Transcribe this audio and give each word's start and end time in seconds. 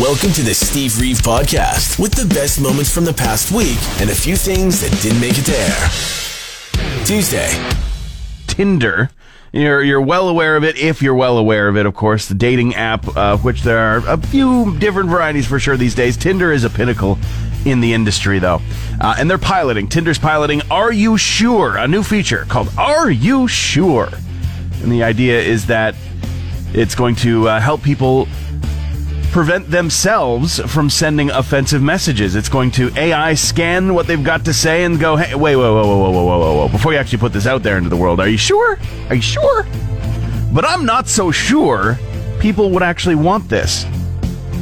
Welcome 0.00 0.32
to 0.32 0.42
the 0.42 0.52
Steve 0.52 1.00
Reeve 1.00 1.16
Podcast 1.20 1.98
with 1.98 2.12
the 2.12 2.26
best 2.34 2.60
moments 2.60 2.92
from 2.92 3.06
the 3.06 3.14
past 3.14 3.50
week 3.50 3.78
and 3.98 4.10
a 4.10 4.14
few 4.14 4.36
things 4.36 4.82
that 4.82 4.90
didn't 5.00 5.22
make 5.22 5.38
it 5.38 5.48
air. 5.48 7.06
Tuesday. 7.06 7.48
Tinder. 8.46 9.08
You're, 9.52 9.82
you're 9.82 10.02
well 10.02 10.28
aware 10.28 10.54
of 10.56 10.64
it, 10.64 10.76
if 10.76 11.00
you're 11.00 11.14
well 11.14 11.38
aware 11.38 11.66
of 11.68 11.78
it, 11.78 11.86
of 11.86 11.94
course. 11.94 12.28
The 12.28 12.34
dating 12.34 12.74
app, 12.74 13.16
uh, 13.16 13.38
which 13.38 13.62
there 13.62 13.78
are 13.78 14.06
a 14.06 14.18
few 14.18 14.78
different 14.78 15.08
varieties 15.08 15.46
for 15.46 15.58
sure 15.58 15.78
these 15.78 15.94
days. 15.94 16.18
Tinder 16.18 16.52
is 16.52 16.62
a 16.64 16.68
pinnacle 16.68 17.18
in 17.64 17.80
the 17.80 17.94
industry, 17.94 18.38
though. 18.38 18.60
Uh, 19.00 19.16
and 19.18 19.30
they're 19.30 19.38
piloting, 19.38 19.88
Tinder's 19.88 20.18
piloting 20.18 20.60
Are 20.70 20.92
You 20.92 21.16
Sure? 21.16 21.78
A 21.78 21.88
new 21.88 22.02
feature 22.02 22.44
called 22.50 22.68
Are 22.76 23.10
You 23.10 23.48
Sure? 23.48 24.10
And 24.82 24.92
the 24.92 25.04
idea 25.04 25.40
is 25.40 25.64
that 25.66 25.94
it's 26.74 26.94
going 26.94 27.14
to 27.16 27.48
uh, 27.48 27.60
help 27.60 27.82
people 27.82 28.28
prevent 29.36 29.70
themselves 29.70 30.60
from 30.60 30.88
sending 30.88 31.28
offensive 31.28 31.82
messages. 31.82 32.36
It's 32.36 32.48
going 32.48 32.70
to 32.70 32.90
AI 32.96 33.34
scan 33.34 33.92
what 33.92 34.06
they've 34.06 34.24
got 34.24 34.46
to 34.46 34.54
say 34.54 34.84
and 34.84 34.98
go, 34.98 35.14
hey, 35.14 35.34
wait, 35.34 35.56
wait, 35.56 35.62
wait, 35.62 35.74
wait, 35.74 35.86
wait, 35.86 36.10
wait, 36.10 36.24
wait, 36.24 36.56
whoa. 36.56 36.68
Before 36.70 36.94
you 36.94 36.98
actually 36.98 37.18
put 37.18 37.34
this 37.34 37.46
out 37.46 37.62
there 37.62 37.76
into 37.76 37.90
the 37.90 37.98
world, 37.98 38.18
are 38.18 38.28
you 38.28 38.38
sure? 38.38 38.78
Are 39.10 39.14
you 39.14 39.20
sure? 39.20 39.66
But 40.54 40.64
I'm 40.64 40.86
not 40.86 41.06
so 41.06 41.30
sure 41.30 41.98
people 42.40 42.70
would 42.70 42.82
actually 42.82 43.16
want 43.16 43.46
this. 43.50 43.84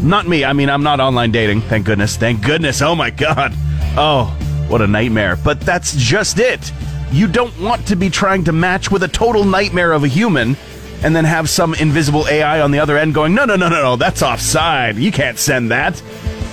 Not 0.02 0.26
me. 0.26 0.44
I 0.44 0.52
mean, 0.52 0.68
I'm 0.68 0.82
not 0.82 0.98
online 0.98 1.30
dating. 1.30 1.60
Thank 1.60 1.86
goodness. 1.86 2.16
Thank 2.16 2.42
goodness. 2.42 2.82
Oh 2.82 2.96
my 2.96 3.10
God. 3.10 3.52
Oh, 3.96 4.24
what 4.66 4.82
a 4.82 4.88
nightmare. 4.88 5.36
But 5.36 5.60
that's 5.60 5.94
just 5.94 6.40
it. 6.40 6.72
You 7.12 7.28
don't 7.28 7.56
want 7.60 7.86
to 7.86 7.94
be 7.94 8.10
trying 8.10 8.42
to 8.42 8.52
match 8.52 8.90
with 8.90 9.04
a 9.04 9.08
total 9.08 9.44
nightmare 9.44 9.92
of 9.92 10.02
a 10.02 10.08
human 10.08 10.56
and 11.04 11.14
then 11.14 11.24
have 11.26 11.50
some 11.50 11.74
invisible 11.74 12.26
AI 12.28 12.62
on 12.62 12.70
the 12.70 12.78
other 12.78 12.96
end 12.96 13.14
going, 13.14 13.34
no, 13.34 13.44
no, 13.44 13.56
no, 13.56 13.68
no, 13.68 13.82
no, 13.82 13.96
that's 13.96 14.22
offside. 14.22 14.96
You 14.96 15.12
can't 15.12 15.38
send 15.38 15.70
that. 15.70 16.02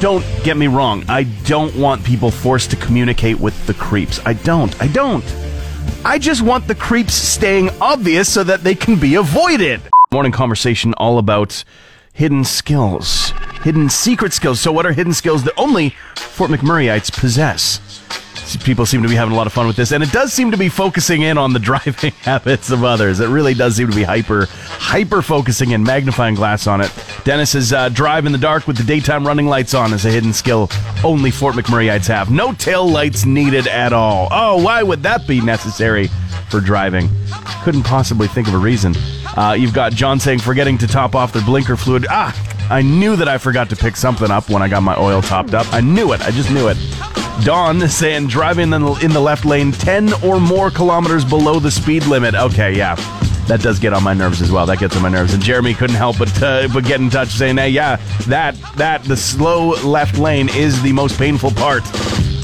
Don't 0.02 0.26
get 0.44 0.58
me 0.58 0.68
wrong. 0.68 1.06
I 1.08 1.24
don't 1.24 1.74
want 1.76 2.04
people 2.04 2.32
forced 2.32 2.70
to 2.72 2.76
communicate 2.76 3.40
with 3.40 3.66
the 3.66 3.74
creeps. 3.74 4.20
I 4.26 4.34
don't. 4.34 4.80
I 4.82 4.88
don't. 4.88 5.24
I 6.04 6.20
just 6.20 6.42
want 6.42 6.68
the 6.68 6.76
creeps 6.76 7.14
staying 7.14 7.70
obvious 7.80 8.32
so 8.32 8.44
that 8.44 8.62
they 8.64 8.76
can 8.76 9.00
be 9.00 9.16
avoided. 9.16 9.82
Morning 10.12 10.34
conversation 10.34 10.94
all 10.96 11.18
about 11.18 11.64
hidden 12.14 12.44
skills, 12.44 13.32
hidden 13.64 13.90
secret 13.90 14.34
skills. 14.34 14.60
So, 14.60 14.72
what 14.72 14.86
are 14.86 14.94
hidden 14.94 15.14
skills 15.14 15.44
that 15.44 15.54
only 15.58 15.96
Fort 16.16 16.52
McMurrayites 16.52 17.12
possess? 17.12 18.02
people 18.58 18.86
seem 18.86 19.02
to 19.02 19.08
be 19.08 19.16
having 19.16 19.34
a 19.34 19.38
lot 19.38 19.48
of 19.48 19.54
fun 19.54 19.68
with 19.68 19.76
this, 19.76 19.92
and 19.92 20.04
it 20.04 20.12
does 20.12 20.34
seem 20.34 20.52
to 20.52 20.58
be 20.58 20.70
focusing 20.70 21.22
in 21.22 21.38
on 21.38 21.54
the 21.54 21.60
driving 21.72 22.12
habits 22.22 22.70
of 22.70 22.84
others. 22.84 23.20
It 23.20 23.28
really 23.28 23.54
does 23.54 23.76
seem 23.76 23.90
to 23.90 23.96
be 23.96 24.04
hyper, 24.04 24.48
hyper 24.50 25.22
focusing 25.22 25.74
and 25.74 25.84
magnifying 25.84 26.36
glass 26.36 26.68
on 26.68 26.82
it. 26.82 26.92
Dennis's 27.24 27.74
uh, 27.74 27.90
drive 27.90 28.26
in 28.26 28.32
the 28.32 28.38
dark 28.38 28.68
with 28.68 28.78
the 28.78 28.84
daytime 28.84 29.26
running 29.26 29.48
lights 29.48 29.74
on 29.74 29.94
is 29.94 30.06
a 30.06 30.12
hidden 30.12 30.34
skill 30.34 30.70
only 31.04 31.32
Fort 31.32 31.56
McMurrayites 31.56 32.08
have. 32.08 32.32
No 32.32 32.54
tail 32.54 32.88
lights 32.88 33.26
needed 33.26 33.68
at 33.68 33.94
all. 33.94 34.28
Oh, 34.32 34.62
why 34.62 34.84
would 34.84 35.04
that 35.04 35.28
be 35.28 35.42
necessary 35.42 36.08
for 36.50 36.60
driving? 36.60 37.10
Couldn't 37.64 37.84
possibly 37.84 38.28
think 38.28 38.48
of 38.48 38.54
a 38.54 38.58
reason. 38.58 38.94
Uh, 39.38 39.56
you've 39.58 39.74
got 39.74 39.94
John 39.94 40.20
saying 40.20 40.40
forgetting 40.40 40.78
to 40.80 40.88
top 40.88 41.16
off 41.16 41.32
their 41.34 41.44
blinker 41.44 41.78
fluid. 41.78 42.06
Ah, 42.10 42.36
I 42.70 42.82
knew 42.82 43.16
that 43.16 43.28
I 43.28 43.38
forgot 43.38 43.70
to 43.70 43.76
pick 43.76 43.96
something 43.96 44.30
up 44.30 44.50
when 44.50 44.62
I 44.62 44.68
got 44.68 44.84
my 44.84 44.96
oil 44.98 45.22
topped 45.22 45.54
up. 45.54 45.72
I 45.74 45.82
knew 45.82 46.14
it. 46.14 46.22
I 46.22 46.32
just 46.32 46.52
knew 46.52 46.68
it. 46.68 46.78
Dawn 47.44 47.88
saying 47.88 48.28
driving 48.28 48.72
in 48.74 48.82
the, 48.82 48.94
in 49.04 49.12
the 49.12 49.20
left 49.20 49.46
lane 49.46 49.72
10 49.72 50.24
or 50.24 50.40
more 50.40 50.70
kilometers 50.70 51.26
below 51.26 51.60
the 51.60 51.72
speed 51.72 52.06
limit. 52.06 52.36
Okay, 52.36 52.76
yeah. 52.76 52.96
That 53.48 53.62
does 53.62 53.80
get 53.80 53.94
on 53.94 54.04
my 54.04 54.14
nerves 54.14 54.42
as 54.42 54.52
well. 54.52 54.66
That 54.66 54.80
gets 54.80 54.96
on 54.96 55.02
my 55.02 55.10
nerves. 55.10 55.34
And 55.34 55.42
Jeremy 55.42 55.74
couldn't 55.74 55.96
help 55.96 56.20
but 56.20 56.42
uh, 56.42 56.68
but 56.72 56.86
get 56.86 57.02
in 57.02 57.10
touch 57.10 57.30
saying, 57.30 57.58
"Hey, 57.58 57.70
yeah, 57.70 57.98
that 58.28 58.56
that 58.78 59.04
the 59.04 59.18
slow 59.18 59.72
left 59.82 60.18
lane 60.18 60.48
is 60.50 60.82
the 60.84 60.94
most 60.94 61.18
painful 61.18 61.52
part 61.52 61.84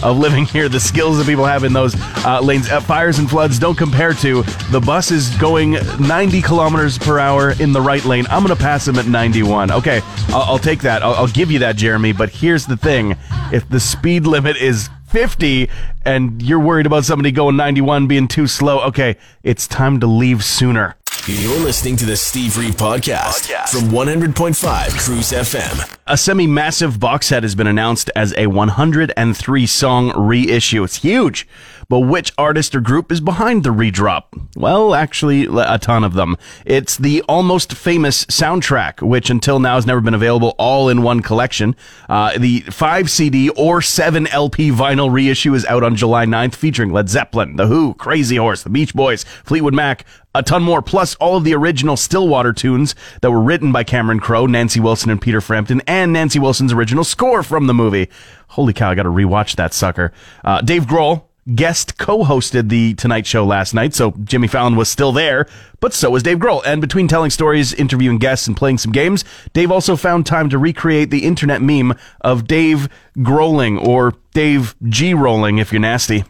of 0.04 0.18
living 0.18 0.46
here. 0.54 0.70
The 0.70 0.80
skills 0.80 1.18
that 1.18 1.28
people 1.28 1.46
have 1.46 1.64
in 1.64 1.74
those 1.74 1.96
uh, 2.26 2.40
lanes. 2.42 2.70
Uh, 2.70 2.80
fires 2.80 3.20
and 3.20 3.30
floods 3.30 3.60
don't 3.60 3.78
compare 3.78 4.14
to 4.14 4.44
the 4.72 4.80
bus 4.80 5.12
is 5.12 5.30
going 5.38 5.78
90 6.00 6.42
kilometers 6.42 6.98
per 6.98 7.20
hour 7.20 7.52
in 7.60 7.74
the 7.74 7.82
right 7.82 8.04
lane. 8.06 8.26
I'm 8.30 8.44
going 8.44 8.56
to 8.56 8.62
pass 8.62 8.88
him 8.88 8.98
at 8.98 9.08
91. 9.08 9.72
Okay, 9.72 10.02
I'll, 10.30 10.44
I'll 10.44 10.60
take 10.60 10.82
that. 10.82 11.04
I'll, 11.04 11.14
I'll 11.14 11.28
give 11.28 11.52
you 11.52 11.60
that, 11.60 11.76
Jeremy. 11.76 12.14
But 12.14 12.30
here's 12.30 12.66
the 12.66 12.78
thing: 12.78 13.16
if 13.52 13.68
the 13.70 13.80
speed 13.80 14.26
limit 14.26 14.58
is 14.58 14.90
50 15.08 15.70
and 16.06 16.42
you're 16.42 16.60
worried 16.60 16.86
about 16.86 17.06
somebody 17.06 17.32
going 17.32 17.56
91 17.56 18.08
being 18.08 18.28
too 18.28 18.48
slow, 18.48 18.82
okay, 18.82 19.16
it's 19.44 19.68
time 19.68 20.00
to 20.02 20.08
leave 20.08 20.44
sooner. 20.44 20.96
You're 21.30 21.60
listening 21.60 21.98
to 21.98 22.06
the 22.06 22.16
Steve 22.16 22.58
Reeve 22.58 22.78
podcast, 22.78 23.52
podcast. 23.52 23.72
from 23.72 23.90
100.5 23.90 24.98
Cruise 24.98 25.34
FM. 25.34 25.98
A 26.08 26.16
semi 26.16 26.48
massive 26.48 27.02
box 27.02 27.28
set 27.28 27.44
has 27.44 27.54
been 27.54 27.68
announced 27.68 28.10
as 28.16 28.34
a 28.38 28.48
103 28.48 29.66
song 29.66 30.14
reissue. 30.16 30.86
It's 30.86 30.96
huge. 30.96 31.46
But 31.90 32.02
which 32.02 32.34
artist 32.38 32.76
or 32.76 32.82
group 32.82 33.12
is 33.14 33.22
behind 33.22 33.64
the 33.64 33.72
redrop? 33.72 34.36
Well, 34.58 34.94
actually, 34.94 35.46
a 35.46 35.80
ton 35.80 36.04
of 36.04 36.16
them. 36.16 36.36
It's 36.66 36.98
the 36.98 37.22
Almost 37.30 37.74
Famous 37.74 38.26
soundtrack, 38.26 39.02
which 39.02 39.30
until 39.30 39.60
now 39.60 39.76
has 39.76 39.86
never 39.86 40.02
been 40.02 40.14
available 40.14 40.54
all 40.58 40.90
in 40.90 41.02
one 41.02 41.22
collection. 41.22 41.78
Uh, 42.10 42.38
the 42.38 42.60
5 42.62 43.10
CD 43.10 43.50
or 43.52 43.82
7 43.82 44.28
LP 44.28 44.70
vinyl 44.70 45.10
reissue 45.12 45.54
is 45.54 45.66
out 45.66 45.84
on 45.84 45.96
July 45.96 46.26
9th, 46.26 46.56
featuring 46.56 46.92
Led 46.92 47.08
Zeppelin, 47.08 47.56
The 47.56 47.68
Who, 47.68 47.94
Crazy 47.94 48.36
Horse, 48.36 48.64
The 48.64 48.70
Beach 48.70 48.94
Boys, 48.94 49.24
Fleetwood 49.24 49.74
Mac, 49.74 50.06
a 50.36 50.44
ton 50.44 50.64
more, 50.64 50.82
plus 50.82 51.16
all 51.16 51.38
of 51.38 51.46
the 51.46 51.56
original 51.56 51.96
Stillwater 51.96 52.52
tunes 52.52 52.96
that 53.22 53.32
were 53.32 53.42
written 53.42 53.72
by 53.72 53.86
Cameron 53.86 54.20
Crowe, 54.20 54.46
Nancy 54.46 54.80
Wilson, 54.82 55.10
and 55.10 55.22
Peter 55.22 55.40
Frampton, 55.40 55.82
and 55.88 56.12
Nancy 56.12 56.38
Wilson's 56.38 56.74
original 56.74 57.06
score 57.06 57.44
from 57.44 57.68
the 57.68 57.74
movie. 57.74 58.10
Holy 58.50 58.74
cow, 58.74 58.92
I 58.92 58.96
gotta 58.96 59.10
rewatch 59.10 59.56
that 59.56 59.74
sucker. 59.74 60.12
Uh, 60.44 60.62
Dave 60.62 60.86
Grohl, 60.86 61.24
guest 61.56 61.98
co-hosted 61.98 62.70
the 62.70 62.94
Tonight 62.96 63.26
Show 63.26 63.46
last 63.46 63.74
night, 63.74 63.94
so 63.94 64.12
Jimmy 64.24 64.48
Fallon 64.48 64.76
was 64.76 64.90
still 64.90 65.12
there, 65.12 65.48
but 65.80 65.94
so 65.94 66.10
was 66.10 66.24
Dave 66.24 66.40
Grohl. 66.40 66.62
And 66.66 66.82
between 66.82 67.08
telling 67.08 67.30
stories, 67.30 67.74
interviewing 67.74 68.18
guests, 68.18 68.48
and 68.48 68.56
playing 68.56 68.80
some 68.80 68.92
games, 68.92 69.24
Dave 69.54 69.72
also 69.72 69.96
found 69.96 70.26
time 70.26 70.50
to 70.50 70.58
recreate 70.58 71.10
the 71.10 71.24
internet 71.24 71.62
meme 71.62 71.94
of 72.22 72.48
Dave 72.48 72.90
Growling 73.22 73.78
or 73.78 74.14
Dave 74.34 74.76
G 74.90 75.14
Rolling 75.14 75.58
if 75.58 75.72
you're 75.72 75.82
nasty. 75.82 76.24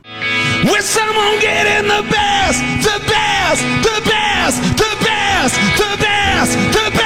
Someone 0.80 1.18
the 1.88 2.04
best, 2.10 2.62
the 2.84 3.00
best, 3.08 3.64
the 3.84 4.02
best, 4.06 4.62
the 4.78 4.96
best, 5.04 5.56
the 5.78 5.98
best, 6.00 6.56
the 6.74 6.92
best, 6.92 6.97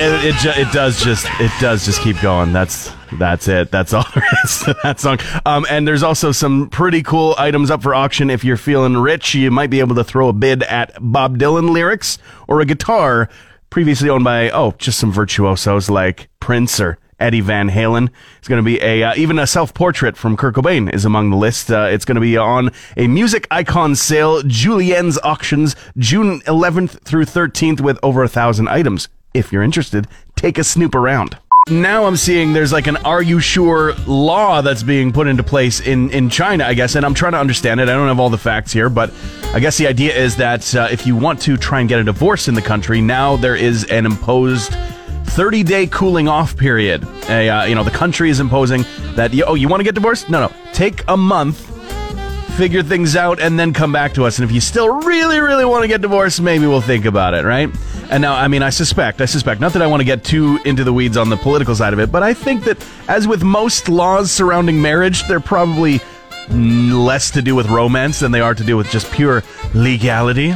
it 0.00 0.34
it, 0.34 0.58
it 0.68 0.72
does 0.72 1.02
just 1.02 1.26
it 1.40 1.52
does 1.60 1.84
just 1.84 2.00
keep 2.02 2.20
going. 2.20 2.52
That's 2.52 2.92
that's 3.12 3.48
it. 3.48 3.70
That's 3.70 3.92
all 3.92 4.04
there 4.14 4.24
is 4.44 4.60
to 4.60 4.76
that 4.82 5.00
song. 5.00 5.18
Um, 5.44 5.66
and 5.68 5.86
there's 5.86 6.02
also 6.02 6.32
some 6.32 6.68
pretty 6.68 7.02
cool 7.02 7.34
items 7.38 7.70
up 7.70 7.82
for 7.82 7.94
auction. 7.94 8.30
If 8.30 8.44
you're 8.44 8.56
feeling 8.56 8.96
rich, 8.96 9.34
you 9.34 9.50
might 9.50 9.70
be 9.70 9.80
able 9.80 9.96
to 9.96 10.04
throw 10.04 10.28
a 10.28 10.32
bid 10.32 10.62
at 10.64 10.92
Bob 11.00 11.38
Dylan 11.38 11.70
lyrics 11.70 12.18
or 12.46 12.60
a 12.60 12.64
guitar 12.64 13.28
previously 13.70 14.08
owned 14.08 14.24
by 14.24 14.50
oh 14.50 14.74
just 14.78 14.98
some 14.98 15.12
virtuosos 15.12 15.90
like 15.90 16.28
Prince 16.40 16.80
or 16.80 16.98
Eddie 17.20 17.40
Van 17.40 17.68
Halen. 17.68 18.10
It's 18.38 18.48
going 18.48 18.62
to 18.62 18.66
be 18.66 18.80
a 18.80 19.02
uh, 19.02 19.14
even 19.16 19.38
a 19.38 19.46
self 19.46 19.74
portrait 19.74 20.16
from 20.16 20.36
Kurt 20.36 20.54
Cobain 20.54 20.92
is 20.92 21.04
among 21.04 21.30
the 21.30 21.36
list. 21.36 21.70
Uh, 21.70 21.88
it's 21.90 22.04
going 22.04 22.16
to 22.16 22.20
be 22.20 22.36
on 22.36 22.70
a 22.96 23.08
music 23.08 23.46
icon 23.50 23.94
sale, 23.96 24.42
Julien's 24.42 25.18
auctions, 25.24 25.74
June 25.96 26.40
11th 26.42 27.02
through 27.02 27.24
13th, 27.24 27.80
with 27.80 27.98
over 28.02 28.22
a 28.22 28.28
thousand 28.28 28.68
items. 28.68 29.08
If 29.34 29.52
you're 29.52 29.62
interested, 29.62 30.06
take 30.36 30.58
a 30.58 30.64
snoop 30.64 30.94
around. 30.94 31.38
Now 31.70 32.06
I'm 32.06 32.16
seeing 32.16 32.54
there's 32.54 32.72
like 32.72 32.86
an 32.86 32.96
"Are 32.98 33.22
you 33.22 33.40
sure?" 33.40 33.94
law 34.06 34.62
that's 34.62 34.82
being 34.82 35.12
put 35.12 35.26
into 35.26 35.42
place 35.42 35.80
in 35.80 36.10
in 36.10 36.30
China, 36.30 36.64
I 36.64 36.74
guess, 36.74 36.94
and 36.94 37.04
I'm 37.04 37.14
trying 37.14 37.32
to 37.32 37.38
understand 37.38 37.80
it. 37.80 37.88
I 37.88 37.92
don't 37.92 38.08
have 38.08 38.20
all 38.20 38.30
the 38.30 38.38
facts 38.38 38.72
here, 38.72 38.88
but 38.88 39.12
I 39.52 39.60
guess 39.60 39.76
the 39.76 39.86
idea 39.86 40.14
is 40.14 40.36
that 40.36 40.74
uh, 40.74 40.88
if 40.90 41.06
you 41.06 41.14
want 41.14 41.42
to 41.42 41.56
try 41.58 41.80
and 41.80 41.88
get 41.88 41.98
a 41.98 42.04
divorce 42.04 42.48
in 42.48 42.54
the 42.54 42.62
country, 42.62 43.02
now 43.02 43.36
there 43.36 43.56
is 43.56 43.84
an 43.84 44.06
imposed 44.06 44.72
30 45.28 45.62
day 45.62 45.86
cooling 45.86 46.26
off 46.26 46.56
period. 46.56 47.06
A, 47.28 47.48
uh, 47.48 47.64
you 47.64 47.74
know, 47.74 47.84
the 47.84 47.90
country 47.90 48.30
is 48.30 48.40
imposing 48.40 48.84
that, 49.14 49.30
oh, 49.46 49.54
you 49.54 49.68
want 49.68 49.80
to 49.80 49.84
get 49.84 49.94
divorced? 49.94 50.30
No, 50.30 50.46
no. 50.46 50.52
take 50.72 51.04
a 51.06 51.16
month, 51.16 51.58
figure 52.56 52.82
things 52.82 53.14
out, 53.14 53.40
and 53.40 53.58
then 53.58 53.72
come 53.72 53.92
back 53.92 54.14
to 54.14 54.24
us. 54.24 54.38
And 54.38 54.48
if 54.48 54.54
you 54.54 54.60
still 54.60 54.88
really, 55.02 55.38
really 55.38 55.64
want 55.64 55.82
to 55.82 55.88
get 55.88 56.00
divorced, 56.00 56.40
maybe 56.40 56.66
we'll 56.66 56.80
think 56.80 57.04
about 57.04 57.34
it, 57.34 57.44
right? 57.44 57.70
And 58.10 58.22
now, 58.22 58.34
I 58.34 58.48
mean, 58.48 58.62
I 58.62 58.70
suspect, 58.70 59.20
I 59.20 59.26
suspect, 59.26 59.60
not 59.60 59.74
that 59.74 59.82
I 59.82 59.86
want 59.86 60.00
to 60.00 60.04
get 60.04 60.24
too 60.24 60.58
into 60.64 60.82
the 60.82 60.92
weeds 60.92 61.16
on 61.16 61.28
the 61.28 61.36
political 61.36 61.74
side 61.74 61.92
of 61.92 61.98
it, 61.98 62.10
but 62.10 62.22
I 62.22 62.32
think 62.32 62.64
that 62.64 62.84
as 63.06 63.28
with 63.28 63.42
most 63.42 63.88
laws 63.88 64.30
surrounding 64.30 64.80
marriage, 64.80 65.26
they're 65.28 65.40
probably 65.40 66.00
less 66.50 67.30
to 67.32 67.42
do 67.42 67.54
with 67.54 67.68
romance 67.68 68.20
than 68.20 68.32
they 68.32 68.40
are 68.40 68.54
to 68.54 68.64
do 68.64 68.76
with 68.76 68.90
just 68.90 69.12
pure 69.12 69.42
legality. 69.74 70.54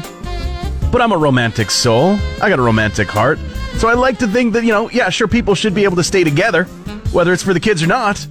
But 0.91 1.03
I'm 1.03 1.13
a 1.13 1.19
romantic 1.19 1.71
soul. 1.71 2.19
I 2.41 2.49
got 2.49 2.59
a 2.59 2.63
romantic 2.63 3.09
heart. 3.09 3.39
So 3.77 3.89
I 3.89 3.95
like 3.95 4.19
to 4.19 4.27
think 4.27 4.53
that, 4.55 4.65
you 4.65 4.73
know, 4.73 4.91
yeah, 4.91 5.11
sure, 5.11 5.29
people 5.29 5.55
should 5.55 5.75
be 5.75 5.85
able 5.85 5.97
to 5.97 6.05
stay 6.05 6.25
together, 6.25 6.65
whether 7.13 7.33
it's 7.33 7.43
for 7.43 7.55
the 7.55 7.61
kids 7.61 7.83
or 7.83 7.87
not. 7.87 8.27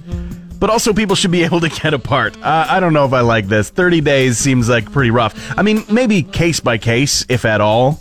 But 0.58 0.70
also, 0.70 0.92
people 0.92 1.16
should 1.16 1.32
be 1.32 1.42
able 1.44 1.60
to 1.60 1.68
get 1.68 1.92
apart. 1.92 2.36
Uh, 2.40 2.66
I 2.68 2.78
don't 2.78 2.92
know 2.92 3.04
if 3.04 3.12
I 3.12 3.20
like 3.20 3.48
this. 3.48 3.68
30 3.70 4.00
days 4.00 4.38
seems 4.38 4.68
like 4.68 4.90
pretty 4.92 5.10
rough. 5.10 5.58
I 5.58 5.62
mean, 5.62 5.84
maybe 5.90 6.22
case 6.22 6.60
by 6.60 6.78
case, 6.78 7.26
if 7.28 7.44
at 7.44 7.60
all. 7.60 8.00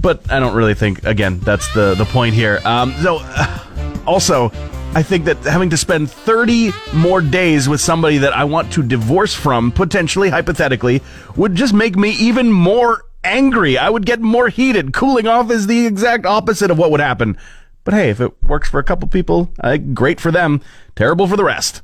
But 0.00 0.30
I 0.30 0.40
don't 0.40 0.54
really 0.54 0.74
think, 0.74 1.04
again, 1.04 1.40
that's 1.40 1.72
the, 1.74 1.94
the 1.94 2.06
point 2.06 2.34
here. 2.34 2.60
Um, 2.64 2.94
so, 3.02 3.18
uh, 3.20 4.02
also, 4.06 4.50
I 4.94 5.02
think 5.02 5.26
that 5.26 5.36
having 5.38 5.70
to 5.70 5.76
spend 5.76 6.10
30 6.10 6.72
more 6.94 7.20
days 7.20 7.68
with 7.68 7.80
somebody 7.80 8.18
that 8.18 8.32
I 8.32 8.44
want 8.44 8.72
to 8.72 8.82
divorce 8.82 9.34
from, 9.34 9.72
potentially, 9.72 10.30
hypothetically, 10.30 11.02
would 11.36 11.54
just 11.54 11.74
make 11.74 11.96
me 11.96 12.10
even 12.12 12.50
more 12.50 13.04
angry. 13.22 13.78
I 13.78 13.90
would 13.90 14.06
get 14.06 14.20
more 14.20 14.48
heated. 14.48 14.92
Cooling 14.92 15.26
off 15.26 15.50
is 15.50 15.66
the 15.66 15.86
exact 15.86 16.26
opposite 16.26 16.70
of 16.70 16.78
what 16.78 16.90
would 16.90 17.00
happen. 17.00 17.36
But 17.84 17.94
hey, 17.94 18.10
if 18.10 18.20
it 18.20 18.42
works 18.42 18.68
for 18.68 18.80
a 18.80 18.84
couple 18.84 19.08
people, 19.08 19.50
uh, 19.60 19.76
great 19.76 20.20
for 20.20 20.30
them. 20.30 20.60
Terrible 20.96 21.26
for 21.26 21.36
the 21.36 21.44
rest. 21.44 21.82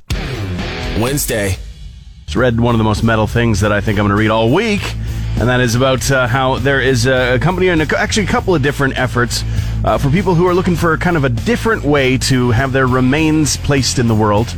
Wednesday. 0.99 1.57
Just 2.25 2.35
read 2.35 2.59
one 2.59 2.75
of 2.75 2.77
the 2.77 2.83
most 2.83 3.03
metal 3.03 3.25
things 3.25 3.61
that 3.61 3.71
I 3.71 3.79
think 3.79 3.97
I'm 3.97 4.03
going 4.03 4.15
to 4.15 4.21
read 4.21 4.31
all 4.31 4.53
week, 4.53 4.81
and 5.39 5.47
that 5.47 5.59
is 5.61 5.75
about 5.75 6.09
uh, 6.09 6.25
how 6.25 6.57
there 6.57 6.81
is 6.81 7.05
a 7.05 7.37
company 7.39 7.67
and 7.67 7.79
a, 7.81 7.99
actually 7.99 8.23
a 8.23 8.29
couple 8.29 8.55
of 8.55 8.63
different 8.63 8.97
efforts 8.97 9.43
uh, 9.85 9.95
for 9.95 10.09
people 10.09 10.33
who 10.33 10.47
are 10.47 10.53
looking 10.53 10.75
for 10.75 10.97
kind 10.97 11.15
of 11.15 11.23
a 11.25 11.29
different 11.29 11.83
way 11.83 12.17
to 12.17 12.49
have 12.49 12.71
their 12.71 12.87
remains 12.87 13.55
placed 13.57 13.99
in 13.99 14.07
the 14.07 14.15
world. 14.15 14.55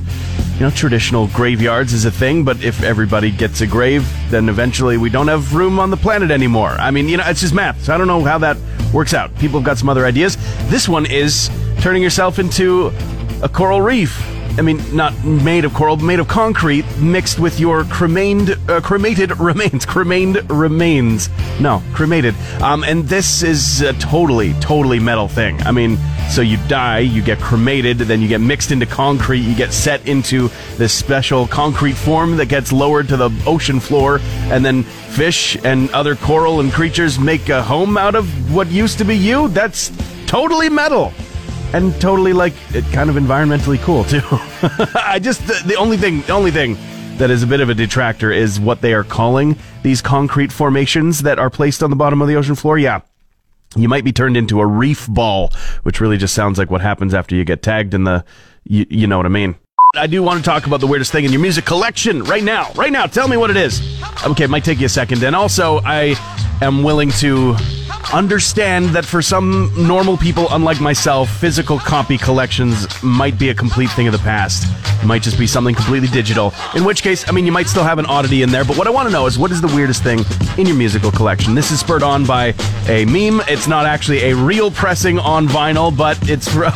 You 0.56 0.62
know, 0.62 0.70
traditional 0.70 1.28
graveyards 1.28 1.92
is 1.92 2.06
a 2.06 2.12
thing, 2.12 2.46
but 2.46 2.64
if 2.64 2.82
everybody 2.82 3.30
gets 3.30 3.60
a 3.60 3.68
grave, 3.68 4.10
then 4.30 4.48
eventually 4.48 4.98
we 4.98 5.10
don't 5.10 5.28
have 5.28 5.54
room 5.54 5.80
on 5.80 5.90
the 5.90 5.98
planet 5.98 6.32
anymore. 6.32 6.72
I 6.72 6.92
mean, 6.92 7.10
you 7.10 7.18
know, 7.18 7.24
it's 7.28 7.42
just 7.42 7.54
math. 7.54 7.84
So 7.84 7.94
I 7.94 7.98
don't 7.98 8.08
know 8.08 8.24
how 8.24 8.38
that 8.38 8.58
works 8.94 9.14
out. 9.14 9.36
People 9.38 9.60
have 9.60 9.66
got 9.66 9.78
some 9.78 9.90
other 9.90 10.06
ideas. 10.06 10.38
This 10.70 10.88
one 10.88 11.06
is 11.06 11.50
turning 11.82 12.02
yourself 12.02 12.40
into 12.40 12.94
a 13.44 13.50
coral 13.50 13.82
reef. 13.82 14.18
I 14.58 14.62
mean, 14.62 14.82
not 14.96 15.24
made 15.24 15.66
of 15.66 15.74
coral, 15.74 15.96
but 15.96 16.04
made 16.04 16.20
of 16.20 16.28
concrete, 16.28 16.86
mixed 16.98 17.40
with 17.40 17.60
your 17.60 17.84
cremained, 17.86 18.58
uh, 18.70 18.82
cremated 18.82 19.38
remains. 19.40 19.86
Cremained 19.86 20.50
remains. 20.50 21.30
No, 21.60 21.82
cremated. 21.94 22.36
Um, 22.62 22.84
and 22.84 23.06
this 23.06 23.44
is 23.44 23.82
a 23.82 23.94
totally, 23.94 24.54
totally 24.56 25.00
metal 25.00 25.28
thing. 25.28 25.62
I 25.62 25.72
mean, 25.72 25.98
so 26.30 26.42
you 26.42 26.58
die, 26.68 27.00
you 27.00 27.22
get 27.22 27.40
cremated, 27.40 28.00
then 28.00 28.22
you 28.22 28.28
get 28.28 28.42
mixed 28.42 28.72
into 28.72 28.86
concrete, 28.86 29.40
you 29.40 29.56
get 29.56 29.74
set 29.74 30.08
into 30.08 30.50
this 30.78 30.94
special 30.94 31.48
concrete 31.48 31.96
form 31.96 32.38
that 32.38 32.48
gets 32.48 32.72
lowered 32.72 33.08
to 33.10 33.18
the 33.18 33.30
ocean 33.46 33.80
floor, 33.80 34.20
and 34.52 34.64
then 34.64 34.84
fish 34.84 35.58
and 35.64 35.90
other 35.92 36.16
coral 36.16 36.60
and 36.60 36.72
creatures 36.72 37.18
make 37.18 37.50
a 37.50 37.64
home 37.64 37.98
out 37.98 38.16
of 38.16 38.54
what 38.54 38.68
used 38.68 38.98
to 38.98 39.06
be 39.06 39.16
you. 39.16 39.48
That's 39.50 39.92
totally 40.28 40.70
metal 40.70 41.14
and 41.74 42.00
totally 42.02 42.34
like 42.34 42.54
it 42.74 42.84
kind 42.92 43.10
of 43.10 43.16
environmentally 43.16 43.80
cool 43.80 44.04
too. 44.04 44.22
I 45.00 45.20
just 45.20 45.46
the, 45.48 45.62
the, 45.66 45.76
only 45.76 45.98
thing 45.98 46.22
the 46.22 46.34
only 46.34 46.52
thing 46.52 46.78
that 47.18 47.30
is 47.30 47.44
a 47.44 47.48
bit 47.48 47.62
of 47.62 47.70
a 47.70 47.74
detractor 47.74 48.32
is 48.32 48.60
what 48.60 48.82
they 48.82 48.94
are 48.94 49.04
calling 49.04 49.58
these 49.84 50.02
concrete 50.02 50.52
formations 50.52 51.24
that 51.24 51.38
are 51.38 51.50
placed 51.50 51.84
on 51.84 51.90
the 51.90 51.96
bottom 51.96 52.22
of 52.22 52.28
the 52.28 52.36
ocean 52.36 52.56
floor. 52.56 52.78
Yeah. 52.78 53.02
You 53.76 53.88
might 53.88 54.04
be 54.04 54.12
turned 54.12 54.36
into 54.36 54.62
a 54.62 54.66
reef 54.66 55.08
ball, 55.08 55.52
which 55.84 56.02
really 56.02 56.18
just 56.18 56.34
sounds 56.34 56.58
like 56.58 56.72
what 56.72 56.82
happens 56.82 57.14
after 57.14 57.36
you 57.36 57.46
get 57.46 57.62
tagged 57.62 57.94
in 57.94 58.04
the 58.04 58.26
you, 58.64 58.86
you 58.90 59.08
know 59.08 59.18
what 59.18 59.26
I 59.26 59.30
mean. 59.30 59.56
I 59.96 60.08
do 60.08 60.22
want 60.22 60.38
to 60.38 60.44
talk 60.44 60.68
about 60.68 60.82
the 60.82 60.88
weirdest 60.88 61.12
thing 61.12 61.26
in 61.26 61.32
your 61.32 61.42
music 61.42 61.66
collection 61.66 62.24
right 62.24 62.44
now. 62.44 62.72
Right 62.74 62.92
now, 62.92 63.08
tell 63.08 63.28
me 63.28 63.38
what 63.38 63.50
it 63.50 63.58
is. 63.58 63.82
Okay, 64.26 64.44
it 64.44 64.50
might 64.50 64.64
take 64.64 64.80
you 64.80 64.86
a 64.86 64.90
second. 64.90 65.24
And 65.24 65.36
also, 65.36 65.80
I 65.84 66.16
am 66.62 66.84
willing 66.84 67.10
to 67.12 67.56
understand 68.14 68.90
that 68.90 69.06
for 69.06 69.22
some 69.22 69.72
normal 69.76 70.18
people, 70.18 70.48
unlike 70.52 70.82
myself, 70.82 71.30
physical 71.30 71.80
copy 71.80 72.18
collections 72.18 72.88
might 73.04 73.38
be 73.38 73.50
a 73.50 73.54
complete 73.54 73.90
thing 73.92 74.08
of 74.08 74.14
the 74.14 74.20
past. 74.20 74.66
It 75.02 75.06
might 75.06 75.22
just 75.22 75.40
be 75.40 75.48
something 75.48 75.76
completely 75.76 76.10
digital. 76.10 76.54
In 76.76 76.84
which 76.84 77.02
case, 77.02 77.28
I 77.28 77.32
mean, 77.32 77.46
you 77.46 77.52
might 77.52 77.68
still 77.68 77.84
have 77.84 78.00
an 78.00 78.06
oddity 78.06 78.42
in 78.42 78.50
there, 78.50 78.66
but 78.66 78.78
what 78.78 78.88
I 78.88 78.90
want 78.90 79.08
to 79.08 79.14
know 79.14 79.26
is 79.26 79.38
what 79.38 79.52
is 79.52 79.62
the 79.62 79.68
weirdest 79.68 80.04
thing 80.04 80.20
in 80.58 80.68
your 80.68 80.76
musical 80.76 81.12
collection? 81.12 81.56
This 81.56 81.72
is 81.72 81.80
spurred 81.80 82.04
on 82.04 82.26
by 82.26 82.54
a 82.88 83.06
meme. 83.06 83.42
It's 83.48 83.68
not 83.68 83.86
actually 83.86 84.32
a 84.32 84.36
real 84.36 84.72
pressing 84.72 85.20
on 85.20 85.48
vinyl, 85.48 85.96
but 85.96 86.18
it's 86.30 86.48
from. 86.48 86.74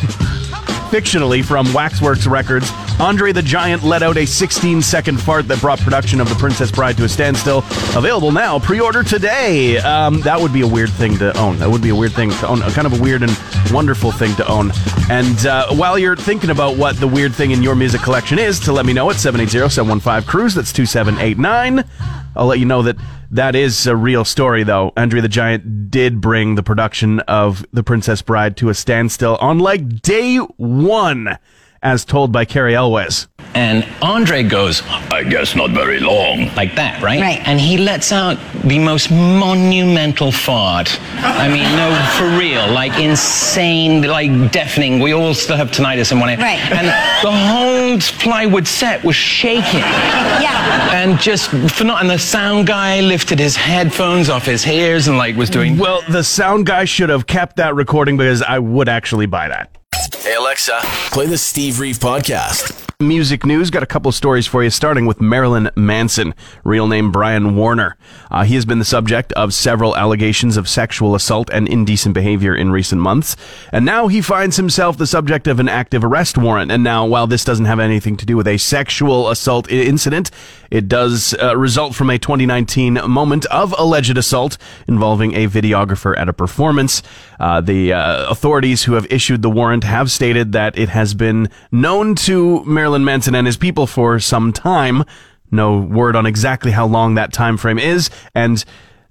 Fictionally 0.94 1.44
from 1.44 1.72
Waxworks 1.72 2.24
Records. 2.24 2.70
Andre 3.00 3.32
the 3.32 3.42
Giant 3.42 3.82
let 3.82 4.04
out 4.04 4.16
a 4.16 4.24
16 4.24 4.80
second 4.80 5.20
fart 5.20 5.48
that 5.48 5.60
brought 5.60 5.80
production 5.80 6.20
of 6.20 6.28
The 6.28 6.36
Princess 6.36 6.70
Bride 6.70 6.96
to 6.98 7.04
a 7.04 7.08
standstill. 7.08 7.64
Available 7.96 8.30
now, 8.30 8.60
pre 8.60 8.78
order 8.78 9.02
today. 9.02 9.78
Um, 9.78 10.20
that 10.20 10.40
would 10.40 10.52
be 10.52 10.60
a 10.60 10.66
weird 10.68 10.90
thing 10.90 11.18
to 11.18 11.36
own. 11.36 11.58
That 11.58 11.68
would 11.68 11.82
be 11.82 11.88
a 11.88 11.96
weird 11.96 12.12
thing 12.12 12.30
to 12.30 12.46
own. 12.46 12.62
A 12.62 12.70
kind 12.70 12.86
of 12.86 13.00
a 13.00 13.02
weird 13.02 13.24
and 13.24 13.36
wonderful 13.72 14.12
thing 14.12 14.36
to 14.36 14.46
own. 14.46 14.70
And 15.10 15.44
uh, 15.44 15.74
while 15.74 15.98
you're 15.98 16.14
thinking 16.14 16.50
about 16.50 16.76
what 16.76 16.94
the 17.00 17.08
weird 17.08 17.34
thing 17.34 17.50
in 17.50 17.60
your 17.60 17.74
music 17.74 18.00
collection 18.00 18.38
is, 18.38 18.60
to 18.60 18.72
let 18.72 18.86
me 18.86 18.92
know 18.92 19.10
at 19.10 19.16
780 19.16 19.74
715 19.74 20.30
Cruise. 20.30 20.54
That's 20.54 20.72
2789. 20.72 22.23
I'll 22.36 22.46
let 22.46 22.58
you 22.58 22.66
know 22.66 22.82
that 22.82 22.96
that 23.30 23.54
is 23.54 23.86
a 23.86 23.96
real 23.96 24.24
story, 24.24 24.64
though. 24.64 24.92
Andre 24.96 25.20
the 25.20 25.28
Giant 25.28 25.90
did 25.90 26.20
bring 26.20 26.54
the 26.54 26.62
production 26.62 27.20
of 27.20 27.64
The 27.72 27.82
Princess 27.82 28.22
Bride 28.22 28.56
to 28.58 28.68
a 28.68 28.74
standstill 28.74 29.36
on 29.40 29.58
like 29.58 30.02
day 30.02 30.36
one, 30.36 31.38
as 31.84 32.04
told 32.04 32.32
by 32.32 32.44
Cary 32.44 32.74
Elwes. 32.74 33.28
And 33.54 33.86
Andre 34.02 34.42
goes, 34.42 34.82
I 35.12 35.22
guess 35.22 35.54
not 35.54 35.70
very 35.70 36.00
long. 36.00 36.52
Like 36.56 36.74
that, 36.74 37.00
right? 37.00 37.20
Right. 37.20 37.40
And 37.46 37.60
he 37.60 37.78
lets 37.78 38.10
out 38.10 38.36
the 38.64 38.80
most 38.80 39.12
monumental 39.12 40.32
fart. 40.32 40.98
I 41.18 41.46
mean, 41.46 41.62
no, 41.76 41.94
for 42.18 42.36
real. 42.36 42.66
Like 42.74 42.98
insane, 43.00 44.02
like 44.02 44.50
deafening. 44.50 44.98
We 44.98 45.12
all 45.12 45.34
still 45.34 45.56
have 45.56 45.70
tinnitus 45.70 46.10
in 46.10 46.18
one 46.18 46.30
ear. 46.30 46.38
Right. 46.38 46.58
And 46.72 46.88
the 47.22 47.30
whole 47.30 48.00
plywood 48.18 48.66
set 48.66 49.04
was 49.04 49.14
shaking. 49.14 49.80
Yeah. 49.80 50.90
And 50.92 51.20
just 51.20 51.50
for 51.50 51.84
not, 51.84 52.00
and 52.00 52.10
the 52.10 52.18
sound 52.18 52.66
guy 52.66 53.00
lifted 53.02 53.38
his 53.38 53.54
headphones 53.54 54.28
off 54.28 54.46
his 54.46 54.66
ears 54.66 55.06
and 55.06 55.16
like 55.16 55.36
was 55.36 55.48
doing. 55.48 55.78
Well, 55.78 56.02
the 56.08 56.24
sound 56.24 56.66
guy 56.66 56.86
should 56.86 57.08
have 57.08 57.28
kept 57.28 57.56
that 57.58 57.76
recording 57.76 58.16
because 58.16 58.42
I 58.42 58.58
would 58.58 58.88
actually 58.88 59.26
buy 59.26 59.48
that. 59.48 59.78
Hey 60.24 60.36
Alexa, 60.36 60.80
play 61.12 61.26
the 61.26 61.36
Steve 61.36 61.78
Reeve 61.78 61.98
podcast. 61.98 62.83
Music 63.00 63.44
news 63.44 63.70
got 63.70 63.82
a 63.82 63.86
couple 63.86 64.12
stories 64.12 64.46
for 64.46 64.62
you, 64.62 64.70
starting 64.70 65.04
with 65.04 65.20
Marilyn 65.20 65.68
Manson, 65.74 66.32
real 66.62 66.86
name 66.86 67.10
Brian 67.10 67.56
Warner. 67.56 67.96
Uh, 68.30 68.44
he 68.44 68.54
has 68.54 68.64
been 68.64 68.78
the 68.78 68.84
subject 68.84 69.32
of 69.32 69.52
several 69.52 69.96
allegations 69.96 70.56
of 70.56 70.68
sexual 70.68 71.16
assault 71.16 71.50
and 71.52 71.68
indecent 71.68 72.14
behavior 72.14 72.54
in 72.54 72.70
recent 72.70 73.00
months, 73.00 73.36
and 73.72 73.84
now 73.84 74.06
he 74.06 74.20
finds 74.20 74.58
himself 74.58 74.96
the 74.96 75.08
subject 75.08 75.48
of 75.48 75.58
an 75.58 75.68
active 75.68 76.04
arrest 76.04 76.38
warrant. 76.38 76.70
And 76.70 76.84
now, 76.84 77.04
while 77.04 77.26
this 77.26 77.44
doesn't 77.44 77.64
have 77.64 77.80
anything 77.80 78.16
to 78.16 78.24
do 78.24 78.36
with 78.36 78.46
a 78.46 78.58
sexual 78.58 79.28
assault 79.28 79.68
incident, 79.68 80.30
it 80.70 80.88
does 80.88 81.34
uh, 81.42 81.56
result 81.56 81.96
from 81.96 82.10
a 82.10 82.18
2019 82.18 82.94
moment 83.10 83.44
of 83.46 83.74
alleged 83.76 84.16
assault 84.16 84.56
involving 84.86 85.34
a 85.34 85.48
videographer 85.48 86.16
at 86.16 86.28
a 86.28 86.32
performance. 86.32 87.02
Uh, 87.40 87.60
the 87.60 87.92
uh, 87.92 88.28
authorities 88.28 88.84
who 88.84 88.94
have 88.94 89.06
issued 89.10 89.42
the 89.42 89.50
warrant 89.50 89.82
have 89.82 90.12
stated 90.12 90.52
that 90.52 90.78
it 90.78 90.88
has 90.90 91.12
been 91.14 91.48
known 91.72 92.14
to 92.14 92.64
Marilyn 92.84 93.02
Manson 93.06 93.34
and 93.34 93.46
his 93.46 93.56
people 93.56 93.86
for 93.86 94.20
some 94.20 94.52
time. 94.52 95.04
No 95.50 95.78
word 95.80 96.16
on 96.16 96.26
exactly 96.26 96.70
how 96.70 96.86
long 96.86 97.14
that 97.14 97.32
time 97.32 97.56
frame 97.56 97.78
is, 97.78 98.10
and 98.34 98.62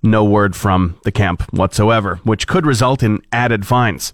no 0.04 0.24
word 0.24 0.56
from 0.56 1.00
the 1.06 1.12
camp 1.12 1.42
whatsoever, 1.52 2.18
which 2.18 2.46
could 2.46 2.68
result 2.68 3.02
in 3.02 3.24
added 3.32 3.66
fines. 3.66 4.14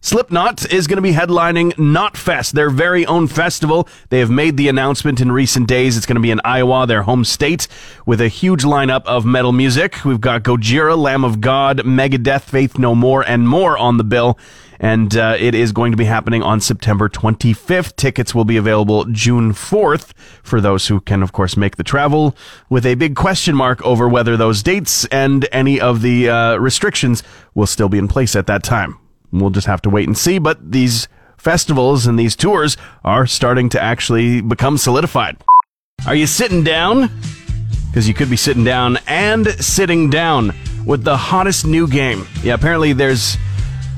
Slipknot 0.00 0.72
is 0.72 0.86
going 0.86 0.96
to 0.96 1.02
be 1.02 1.12
headlining 1.12 1.74
Knotfest, 1.74 2.52
their 2.52 2.70
very 2.70 3.04
own 3.04 3.26
festival. 3.26 3.86
They 4.08 4.20
have 4.20 4.30
made 4.30 4.56
the 4.56 4.68
announcement 4.68 5.20
in 5.20 5.30
recent 5.30 5.68
days. 5.68 5.98
It's 5.98 6.06
going 6.06 6.16
to 6.16 6.22
be 6.22 6.30
in 6.30 6.40
Iowa, 6.42 6.86
their 6.86 7.02
home 7.02 7.26
state, 7.26 7.68
with 8.06 8.22
a 8.22 8.28
huge 8.28 8.62
lineup 8.62 9.04
of 9.04 9.26
metal 9.26 9.52
music. 9.52 10.06
We've 10.06 10.22
got 10.22 10.42
Gojira, 10.42 10.96
Lamb 10.96 11.22
of 11.22 11.42
God, 11.42 11.80
Megadeth, 11.80 12.44
Faith 12.44 12.78
No 12.78 12.94
More, 12.94 13.28
and 13.28 13.46
more 13.46 13.76
on 13.76 13.98
the 13.98 14.04
bill. 14.04 14.38
And 14.82 15.14
uh, 15.14 15.36
it 15.38 15.54
is 15.54 15.72
going 15.72 15.92
to 15.92 15.96
be 15.96 16.06
happening 16.06 16.42
on 16.42 16.62
September 16.62 17.10
25th. 17.10 17.94
Tickets 17.96 18.34
will 18.34 18.46
be 18.46 18.56
available 18.56 19.04
June 19.04 19.52
4th 19.52 20.12
for 20.42 20.58
those 20.58 20.88
who 20.88 21.02
can, 21.02 21.22
of 21.22 21.32
course, 21.32 21.54
make 21.54 21.76
the 21.76 21.84
travel, 21.84 22.34
with 22.70 22.86
a 22.86 22.94
big 22.94 23.14
question 23.14 23.54
mark 23.54 23.82
over 23.82 24.08
whether 24.08 24.38
those 24.38 24.62
dates 24.62 25.04
and 25.06 25.46
any 25.52 25.78
of 25.78 26.00
the 26.00 26.30
uh, 26.30 26.56
restrictions 26.56 27.22
will 27.54 27.66
still 27.66 27.90
be 27.90 27.98
in 27.98 28.08
place 28.08 28.34
at 28.34 28.46
that 28.46 28.62
time. 28.62 28.98
We'll 29.30 29.50
just 29.50 29.66
have 29.66 29.82
to 29.82 29.90
wait 29.90 30.08
and 30.08 30.16
see, 30.16 30.38
but 30.38 30.72
these 30.72 31.08
festivals 31.36 32.06
and 32.06 32.18
these 32.18 32.34
tours 32.34 32.78
are 33.04 33.26
starting 33.26 33.68
to 33.70 33.82
actually 33.82 34.40
become 34.40 34.78
solidified. 34.78 35.36
Are 36.06 36.14
you 36.14 36.26
sitting 36.26 36.64
down? 36.64 37.10
Because 37.88 38.08
you 38.08 38.14
could 38.14 38.30
be 38.30 38.36
sitting 38.36 38.64
down 38.64 38.98
and 39.06 39.46
sitting 39.62 40.08
down 40.08 40.54
with 40.86 41.04
the 41.04 41.16
hottest 41.16 41.66
new 41.66 41.86
game. 41.86 42.26
Yeah, 42.42 42.54
apparently 42.54 42.94
there's 42.94 43.36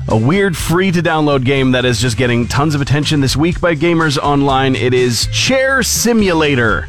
a 0.09 0.17
weird 0.17 0.55
free 0.55 0.91
to 0.91 1.01
download 1.01 1.45
game 1.45 1.71
that 1.71 1.85
is 1.85 1.99
just 1.99 2.17
getting 2.17 2.47
tons 2.47 2.75
of 2.75 2.81
attention 2.81 3.21
this 3.21 3.35
week 3.35 3.61
by 3.61 3.75
gamers 3.75 4.17
online. 4.17 4.75
It 4.75 4.93
is 4.93 5.27
Chair 5.27 5.81
Simulator. 5.81 6.87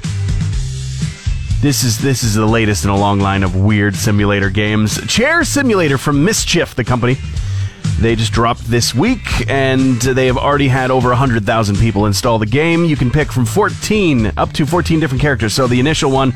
This 1.61 1.85
is 1.85 1.99
this 1.99 2.23
is 2.23 2.35
the 2.35 2.45
latest 2.45 2.85
in 2.85 2.91
a 2.91 2.97
long 2.97 3.21
line 3.21 3.43
of 3.43 3.57
weird 3.57 3.95
simulator 3.95 4.51
games. 4.51 5.01
Chair 5.07 5.45
Simulator 5.45 5.97
from 5.97 6.25
Mischief, 6.25 6.75
the 6.75 6.85
company. 6.85 7.17
They 7.99 8.17
just 8.17 8.33
dropped 8.33 8.65
this 8.65 8.95
week, 8.95 9.49
and 9.49 10.01
they 10.01 10.27
have 10.27 10.37
already 10.37 10.69
had 10.69 10.91
over 10.91 11.09
100,000 11.11 11.77
people 11.77 12.07
install 12.07 12.39
the 12.39 12.47
game. 12.47 12.85
You 12.85 12.97
can 12.97 13.11
pick 13.11 13.31
from 13.31 13.47
14 13.47 14.33
up 14.37 14.53
to 14.55 14.67
14 14.67 15.01
different 15.01 15.23
characters. 15.23 15.55
So 15.55 15.67
the 15.67 15.81
initial 15.81 16.11
one, 16.11 16.35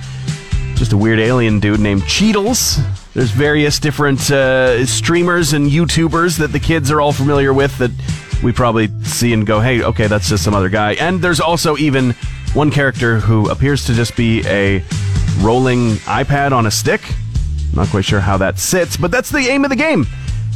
just 0.76 0.92
a 0.92 0.96
weird 0.96 1.18
alien 1.18 1.58
dude 1.58 1.80
named 1.80 2.06
Cheetles. 2.06 2.78
There's 3.18 3.32
various 3.32 3.80
different 3.80 4.30
uh, 4.30 4.86
streamers 4.86 5.52
and 5.52 5.68
YouTubers 5.68 6.38
that 6.38 6.52
the 6.52 6.60
kids 6.60 6.88
are 6.92 7.00
all 7.00 7.12
familiar 7.12 7.52
with 7.52 7.76
that 7.78 7.90
we 8.44 8.52
probably 8.52 8.86
see 9.02 9.32
and 9.32 9.44
go, 9.44 9.58
hey, 9.58 9.82
okay, 9.82 10.06
that's 10.06 10.28
just 10.28 10.44
some 10.44 10.54
other 10.54 10.68
guy. 10.68 10.92
And 10.92 11.20
there's 11.20 11.40
also 11.40 11.76
even 11.78 12.12
one 12.54 12.70
character 12.70 13.18
who 13.18 13.50
appears 13.50 13.84
to 13.86 13.92
just 13.92 14.16
be 14.16 14.46
a 14.46 14.84
rolling 15.40 15.96
iPad 16.06 16.52
on 16.52 16.66
a 16.66 16.70
stick. 16.70 17.00
Not 17.74 17.88
quite 17.88 18.04
sure 18.04 18.20
how 18.20 18.36
that 18.36 18.60
sits, 18.60 18.96
but 18.96 19.10
that's 19.10 19.30
the 19.30 19.48
aim 19.48 19.64
of 19.64 19.70
the 19.70 19.76
game. 19.76 20.06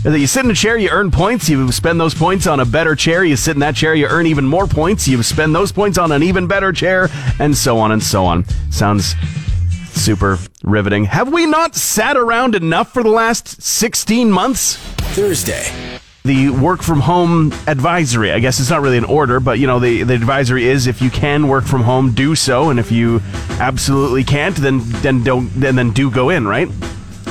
That 0.05 0.21
you 0.21 0.29
sit 0.29 0.45
in 0.45 0.51
a 0.53 0.55
chair, 0.55 0.77
you 0.77 0.91
earn 0.91 1.11
points. 1.11 1.49
You 1.49 1.73
spend 1.73 1.99
those 1.99 2.15
points 2.15 2.47
on 2.47 2.61
a 2.61 2.65
better 2.65 2.95
chair. 2.95 3.25
You 3.25 3.35
sit 3.35 3.55
in 3.55 3.61
that 3.61 3.75
chair, 3.75 3.93
you 3.93 4.07
earn 4.07 4.29
even 4.29 4.45
more 4.45 4.69
points. 4.69 5.09
You 5.09 5.21
spend 5.25 5.53
those 5.53 5.73
points 5.73 5.99
on 5.99 6.13
an 6.13 6.23
even 6.23 6.47
better 6.47 6.71
chair, 6.71 7.09
and 7.41 7.57
so 7.57 7.79
on 7.79 7.91
and 7.91 8.01
so 8.01 8.25
on. 8.25 8.45
Sounds 8.71 9.17
super 9.95 10.39
riveting. 10.65 11.05
Have 11.07 11.33
we 11.33 11.47
not 11.47 11.75
sat 11.75 12.17
around 12.17 12.55
enough 12.55 12.93
for 12.93 13.03
the 13.03 13.11
last 13.11 13.63
16 13.63 14.31
months? 14.31 14.77
Thursday. 15.15 15.99
the 16.25 16.51
work 16.51 16.83
from 16.83 17.01
home 17.01 17.53
advisory. 17.67 18.31
I 18.33 18.39
guess 18.39 18.61
it's 18.61 18.71
not 18.71 18.81
really 18.81 18.97
an 18.97 19.05
order, 19.05 19.41
but 19.41 19.59
you 19.59 19.67
know, 19.67 19.79
the, 19.81 20.05
the 20.05 20.15
advisory 20.15 20.67
is 20.69 20.87
if 20.87 21.03
you 21.03 21.11
can 21.11 21.49
work 21.49 21.65
from 21.65 21.83
home, 21.83 22.13
do 22.13 22.35
so, 22.35 22.71
and 22.71 22.79
if 22.79 22.93
you 22.93 23.21
absolutely 23.59 24.23
can't, 24.25 24.57
then 24.57 24.81
then 25.03 25.25
don't 25.25 25.49
then 25.55 25.75
then 25.75 25.91
do 25.91 26.11
go 26.11 26.31
in, 26.31 26.47
right? 26.47 26.69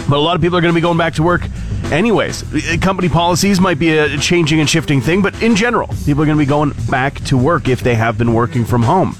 But 0.09 0.17
a 0.17 0.19
lot 0.19 0.35
of 0.35 0.41
people 0.41 0.57
are 0.57 0.61
going 0.61 0.73
to 0.73 0.77
be 0.77 0.81
going 0.81 0.97
back 0.97 1.13
to 1.15 1.23
work 1.23 1.41
anyways. 1.85 2.43
Uh, 2.53 2.77
company 2.81 3.07
policies 3.07 3.61
might 3.61 3.79
be 3.79 3.97
a 3.97 4.17
changing 4.17 4.59
and 4.59 4.69
shifting 4.69 4.99
thing, 4.99 5.21
but 5.21 5.41
in 5.41 5.55
general, 5.55 5.87
people 6.05 6.21
are 6.23 6.25
going 6.25 6.37
to 6.37 6.43
be 6.43 6.49
going 6.49 6.73
back 6.89 7.15
to 7.25 7.37
work 7.37 7.69
if 7.69 7.79
they 7.81 7.95
have 7.95 8.17
been 8.17 8.33
working 8.33 8.65
from 8.65 8.83
home. 8.83 9.15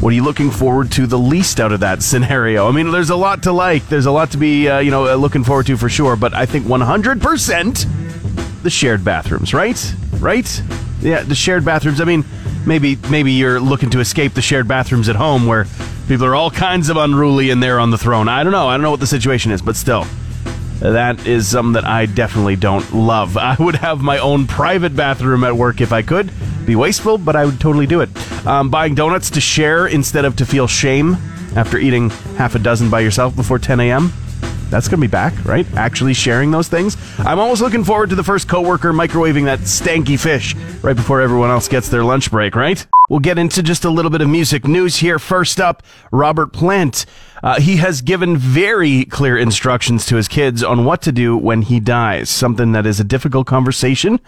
What 0.00 0.12
are 0.12 0.14
you 0.14 0.22
looking 0.22 0.50
forward 0.50 0.92
to 0.92 1.06
the 1.06 1.18
least 1.18 1.58
out 1.58 1.72
of 1.72 1.80
that 1.80 2.02
scenario? 2.02 2.68
I 2.68 2.70
mean, 2.70 2.90
there's 2.90 3.10
a 3.10 3.16
lot 3.16 3.42
to 3.44 3.52
like. 3.52 3.88
There's 3.88 4.06
a 4.06 4.10
lot 4.12 4.30
to 4.32 4.36
be, 4.36 4.68
uh, 4.68 4.78
you 4.78 4.90
know, 4.90 5.06
uh, 5.06 5.14
looking 5.16 5.42
forward 5.42 5.66
to 5.66 5.76
for 5.76 5.88
sure. 5.88 6.16
But 6.16 6.34
I 6.34 6.44
think 6.44 6.66
100% 6.66 8.62
the 8.62 8.70
shared 8.70 9.04
bathrooms, 9.04 9.54
right? 9.54 9.94
Right? 10.18 10.62
Yeah, 11.00 11.22
the 11.22 11.34
shared 11.34 11.64
bathrooms. 11.64 12.00
I 12.00 12.04
mean, 12.04 12.24
maybe 12.66 12.96
maybe 13.10 13.32
you're 13.32 13.58
looking 13.58 13.90
to 13.90 14.00
escape 14.00 14.34
the 14.34 14.42
shared 14.42 14.68
bathrooms 14.68 15.08
at 15.08 15.16
home 15.16 15.46
where 15.46 15.66
people 16.08 16.26
are 16.26 16.34
all 16.34 16.50
kinds 16.50 16.88
of 16.88 16.96
unruly 16.98 17.50
in 17.50 17.60
there 17.60 17.80
on 17.80 17.90
the 17.90 17.98
throne. 17.98 18.28
I 18.28 18.44
don't 18.44 18.52
know. 18.52 18.68
I 18.68 18.74
don't 18.74 18.82
know 18.82 18.90
what 18.90 19.00
the 19.00 19.06
situation 19.06 19.50
is, 19.50 19.62
but 19.62 19.76
still. 19.76 20.06
That 20.80 21.26
is 21.26 21.48
something 21.48 21.72
that 21.72 21.86
I 21.86 22.04
definitely 22.04 22.56
don't 22.56 22.92
love. 22.92 23.36
I 23.38 23.56
would 23.58 23.76
have 23.76 24.02
my 24.02 24.18
own 24.18 24.46
private 24.46 24.94
bathroom 24.94 25.42
at 25.42 25.56
work 25.56 25.80
if 25.80 25.92
I 25.92 26.02
could. 26.02 26.30
Be 26.66 26.76
wasteful, 26.76 27.16
but 27.16 27.36
I 27.36 27.44
would 27.44 27.60
totally 27.60 27.86
do 27.86 28.00
it. 28.00 28.10
Um, 28.46 28.70
buying 28.70 28.94
donuts 28.94 29.30
to 29.30 29.40
share 29.40 29.86
instead 29.86 30.24
of 30.24 30.34
to 30.36 30.46
feel 30.46 30.66
shame 30.66 31.14
after 31.54 31.78
eating 31.78 32.10
half 32.36 32.54
a 32.56 32.58
dozen 32.58 32.90
by 32.90 33.00
yourself 33.00 33.36
before 33.36 33.58
10 33.58 33.78
a.m. 33.80 34.12
That's 34.68 34.88
going 34.88 35.00
to 35.00 35.06
be 35.06 35.10
back, 35.10 35.32
right? 35.44 35.64
Actually 35.76 36.12
sharing 36.12 36.50
those 36.50 36.66
things. 36.66 36.96
I'm 37.20 37.38
almost 37.38 37.62
looking 37.62 37.84
forward 37.84 38.10
to 38.10 38.16
the 38.16 38.24
first 38.24 38.48
coworker 38.48 38.92
microwaving 38.92 39.44
that 39.44 39.60
stanky 39.60 40.18
fish 40.18 40.56
right 40.82 40.96
before 40.96 41.20
everyone 41.20 41.50
else 41.50 41.68
gets 41.68 41.88
their 41.88 42.02
lunch 42.02 42.32
break, 42.32 42.56
right? 42.56 42.84
We'll 43.08 43.20
get 43.20 43.38
into 43.38 43.62
just 43.62 43.84
a 43.84 43.90
little 43.90 44.10
bit 44.10 44.22
of 44.22 44.28
music 44.28 44.66
news 44.66 44.96
here. 44.96 45.20
First 45.20 45.60
up, 45.60 45.84
Robert 46.10 46.52
Plant. 46.52 47.06
Uh, 47.44 47.60
he 47.60 47.76
has 47.76 48.02
given 48.02 48.36
very 48.36 49.04
clear 49.04 49.38
instructions 49.38 50.04
to 50.06 50.16
his 50.16 50.26
kids 50.26 50.64
on 50.64 50.84
what 50.84 51.00
to 51.02 51.12
do 51.12 51.36
when 51.36 51.62
he 51.62 51.78
dies, 51.78 52.28
something 52.28 52.72
that 52.72 52.86
is 52.86 52.98
a 52.98 53.04
difficult 53.04 53.46
conversation, 53.46 54.18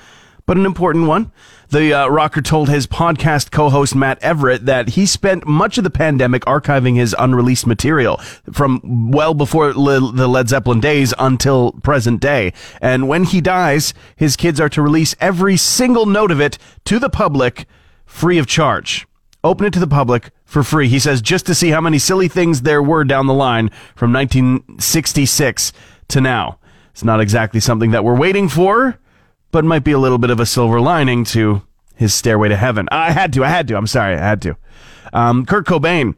but 0.48 0.56
an 0.56 0.64
important 0.64 1.06
one. 1.06 1.30
The 1.68 1.92
uh, 1.92 2.08
rocker 2.08 2.40
told 2.40 2.70
his 2.70 2.86
podcast 2.86 3.50
co-host 3.50 3.94
Matt 3.94 4.18
Everitt 4.22 4.60
that 4.60 4.88
he 4.88 5.04
spent 5.04 5.46
much 5.46 5.76
of 5.76 5.84
the 5.84 5.90
pandemic 5.90 6.42
archiving 6.46 6.96
his 6.96 7.14
unreleased 7.18 7.66
material 7.66 8.16
from 8.50 9.10
well 9.10 9.34
before 9.34 9.74
Le- 9.74 10.10
the 10.10 10.26
Led 10.26 10.48
Zeppelin 10.48 10.80
days 10.80 11.12
until 11.18 11.72
present 11.82 12.22
day. 12.22 12.54
And 12.80 13.08
when 13.08 13.24
he 13.24 13.42
dies, 13.42 13.92
his 14.16 14.36
kids 14.36 14.58
are 14.58 14.70
to 14.70 14.80
release 14.80 15.14
every 15.20 15.58
single 15.58 16.06
note 16.06 16.30
of 16.30 16.40
it 16.40 16.56
to 16.86 16.98
the 16.98 17.10
public 17.10 17.66
free 18.06 18.38
of 18.38 18.46
charge. 18.46 19.06
Open 19.44 19.66
it 19.66 19.74
to 19.74 19.80
the 19.80 19.86
public 19.86 20.30
for 20.46 20.62
free. 20.62 20.88
He 20.88 20.98
says 20.98 21.20
just 21.20 21.44
to 21.44 21.54
see 21.54 21.68
how 21.68 21.82
many 21.82 21.98
silly 21.98 22.26
things 22.26 22.62
there 22.62 22.82
were 22.82 23.04
down 23.04 23.26
the 23.26 23.34
line 23.34 23.68
from 23.94 24.14
1966 24.14 25.74
to 26.08 26.22
now. 26.22 26.58
It's 26.92 27.04
not 27.04 27.20
exactly 27.20 27.60
something 27.60 27.90
that 27.90 28.02
we're 28.02 28.16
waiting 28.16 28.48
for, 28.48 28.98
but 29.50 29.64
might 29.64 29.84
be 29.84 29.92
a 29.92 29.98
little 29.98 30.18
bit 30.18 30.30
of 30.30 30.40
a 30.40 30.46
silver 30.46 30.80
lining 30.80 31.24
to 31.24 31.62
his 31.94 32.14
stairway 32.14 32.48
to 32.48 32.56
heaven. 32.56 32.88
I 32.90 33.12
had 33.12 33.32
to, 33.34 33.44
I 33.44 33.48
had 33.48 33.68
to. 33.68 33.76
I'm 33.76 33.86
sorry, 33.86 34.14
I 34.14 34.18
had 34.18 34.42
to. 34.42 34.56
Um, 35.12 35.46
Kurt 35.46 35.66
Cobain. 35.66 36.14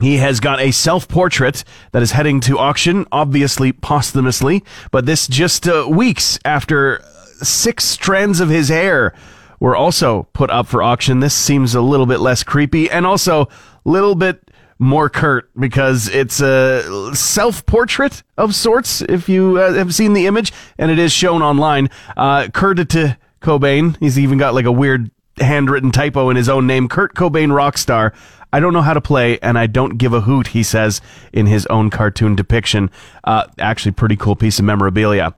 He 0.00 0.16
has 0.16 0.40
got 0.40 0.58
a 0.58 0.72
self 0.72 1.06
portrait 1.06 1.62
that 1.92 2.02
is 2.02 2.10
heading 2.10 2.40
to 2.40 2.58
auction, 2.58 3.06
obviously 3.12 3.72
posthumously, 3.72 4.64
but 4.90 5.06
this 5.06 5.28
just 5.28 5.68
uh, 5.68 5.86
weeks 5.88 6.40
after 6.44 7.04
six 7.42 7.84
strands 7.84 8.40
of 8.40 8.48
his 8.48 8.68
hair 8.68 9.14
were 9.60 9.76
also 9.76 10.24
put 10.32 10.50
up 10.50 10.66
for 10.66 10.82
auction. 10.82 11.20
This 11.20 11.34
seems 11.34 11.76
a 11.76 11.80
little 11.80 12.06
bit 12.06 12.18
less 12.18 12.42
creepy 12.42 12.90
and 12.90 13.06
also 13.06 13.42
a 13.42 13.48
little 13.84 14.16
bit 14.16 14.50
more 14.82 15.08
Kurt 15.08 15.48
because 15.58 16.08
it's 16.08 16.40
a 16.40 17.14
self 17.14 17.64
portrait 17.66 18.22
of 18.36 18.54
sorts. 18.54 19.00
If 19.02 19.28
you 19.28 19.58
uh, 19.58 19.72
have 19.74 19.94
seen 19.94 20.12
the 20.12 20.26
image, 20.26 20.52
and 20.76 20.90
it 20.90 20.98
is 20.98 21.12
shown 21.12 21.42
online, 21.42 21.88
uh, 22.16 22.48
Kurt 22.48 22.76
to 22.90 23.16
Cobain. 23.40 23.96
He's 24.00 24.18
even 24.18 24.38
got 24.38 24.54
like 24.54 24.66
a 24.66 24.72
weird 24.72 25.10
handwritten 25.38 25.92
typo 25.92 26.28
in 26.30 26.36
his 26.36 26.48
own 26.48 26.66
name. 26.66 26.88
Kurt 26.88 27.14
Cobain 27.14 27.48
Rockstar. 27.48 28.12
I 28.52 28.60
don't 28.60 28.74
know 28.74 28.82
how 28.82 28.92
to 28.92 29.00
play, 29.00 29.38
and 29.38 29.58
I 29.58 29.66
don't 29.66 29.96
give 29.96 30.12
a 30.12 30.20
hoot. 30.22 30.48
He 30.48 30.62
says 30.62 31.00
in 31.32 31.46
his 31.46 31.64
own 31.66 31.88
cartoon 31.88 32.34
depiction. 32.34 32.90
Uh, 33.24 33.46
actually, 33.58 33.92
pretty 33.92 34.16
cool 34.16 34.36
piece 34.36 34.58
of 34.58 34.66
memorabilia. 34.66 35.34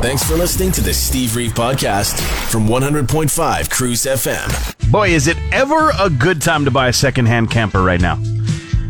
Thanks 0.00 0.24
for 0.24 0.34
listening 0.34 0.72
to 0.72 0.80
the 0.80 0.94
Steve 0.94 1.36
Reeve 1.36 1.52
Podcast 1.52 2.18
from 2.50 2.66
100.5 2.66 3.70
Cruise 3.70 4.06
FM. 4.06 4.90
Boy, 4.90 5.10
is 5.10 5.26
it 5.26 5.36
ever 5.52 5.92
a 6.00 6.08
good 6.08 6.40
time 6.40 6.64
to 6.64 6.70
buy 6.70 6.88
a 6.88 6.92
secondhand 6.92 7.50
camper 7.50 7.82
right 7.82 8.00
now. 8.00 8.16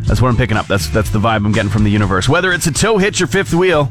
That's 0.06 0.22
what 0.22 0.28
I'm 0.28 0.36
picking 0.36 0.56
up. 0.56 0.68
That's 0.68 0.88
that's 0.88 1.10
the 1.10 1.18
vibe 1.18 1.44
I'm 1.44 1.50
getting 1.50 1.68
from 1.68 1.82
the 1.82 1.90
universe. 1.90 2.28
Whether 2.28 2.52
it's 2.52 2.68
a 2.68 2.72
tow 2.72 2.96
hitch 2.96 3.20
or 3.20 3.26
fifth 3.26 3.52
wheel, 3.52 3.90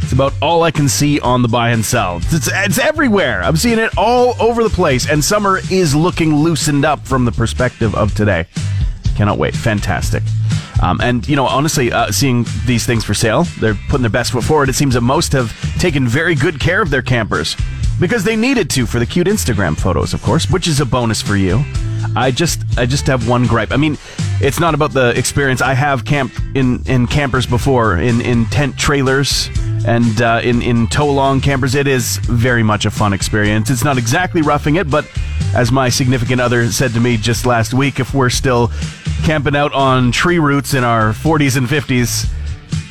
it's 0.00 0.12
about 0.12 0.32
all 0.42 0.64
I 0.64 0.72
can 0.72 0.88
see 0.88 1.20
on 1.20 1.42
the 1.42 1.48
buy 1.48 1.70
and 1.70 1.84
sell. 1.84 2.16
It's, 2.16 2.50
it's 2.52 2.78
everywhere. 2.78 3.40
I'm 3.44 3.56
seeing 3.56 3.78
it 3.78 3.96
all 3.96 4.34
over 4.42 4.64
the 4.64 4.70
place, 4.70 5.08
and 5.08 5.22
summer 5.22 5.60
is 5.70 5.94
looking 5.94 6.34
loosened 6.34 6.84
up 6.84 7.06
from 7.06 7.24
the 7.24 7.32
perspective 7.32 7.94
of 7.94 8.16
today. 8.16 8.46
Cannot 9.14 9.38
wait. 9.38 9.54
Fantastic. 9.54 10.24
Um, 10.82 11.00
and, 11.00 11.26
you 11.28 11.36
know, 11.36 11.46
honestly, 11.46 11.92
uh, 11.92 12.10
seeing 12.10 12.44
these 12.66 12.84
things 12.84 13.04
for 13.04 13.14
sale, 13.14 13.44
they're 13.60 13.78
putting 13.88 14.02
their 14.02 14.10
best 14.10 14.32
foot 14.32 14.42
forward. 14.42 14.68
It 14.68 14.74
seems 14.74 14.94
that 14.94 15.00
most 15.00 15.32
have 15.32 15.52
taken 15.78 16.08
very 16.08 16.34
good 16.34 16.58
care 16.58 16.82
of 16.82 16.90
their 16.90 17.02
campers 17.02 17.56
because 18.00 18.24
they 18.24 18.34
needed 18.34 18.68
to 18.70 18.84
for 18.84 18.98
the 18.98 19.06
cute 19.06 19.28
Instagram 19.28 19.78
photos, 19.78 20.12
of 20.12 20.22
course, 20.22 20.50
which 20.50 20.66
is 20.66 20.80
a 20.80 20.84
bonus 20.84 21.22
for 21.22 21.36
you. 21.36 21.64
I 22.16 22.32
just, 22.32 22.62
I 22.76 22.84
just 22.84 23.06
have 23.06 23.28
one 23.28 23.46
gripe. 23.46 23.70
I 23.70 23.76
mean, 23.76 23.96
it's 24.40 24.58
not 24.58 24.74
about 24.74 24.92
the 24.92 25.16
experience. 25.16 25.62
I 25.62 25.72
have 25.74 26.04
camped 26.04 26.40
in, 26.56 26.82
in 26.86 27.06
campers 27.06 27.46
before, 27.46 27.98
in, 27.98 28.20
in 28.20 28.46
tent 28.46 28.76
trailers 28.76 29.48
and 29.86 30.20
uh, 30.20 30.40
in, 30.42 30.62
in 30.62 30.88
tow 30.88 31.10
long 31.10 31.40
campers. 31.40 31.76
It 31.76 31.86
is 31.86 32.16
very 32.18 32.64
much 32.64 32.86
a 32.86 32.90
fun 32.90 33.12
experience. 33.12 33.70
It's 33.70 33.84
not 33.84 33.98
exactly 33.98 34.42
roughing 34.42 34.76
it, 34.76 34.90
but 34.90 35.08
as 35.54 35.70
my 35.70 35.88
significant 35.88 36.40
other 36.40 36.68
said 36.72 36.92
to 36.94 37.00
me 37.00 37.16
just 37.16 37.46
last 37.46 37.72
week, 37.72 38.00
if 38.00 38.14
we're 38.14 38.30
still 38.30 38.72
camping 39.22 39.56
out 39.56 39.72
on 39.72 40.12
tree 40.12 40.38
roots 40.38 40.74
in 40.74 40.84
our 40.84 41.12
40s 41.12 41.56
and 41.56 41.66
50s, 41.66 42.28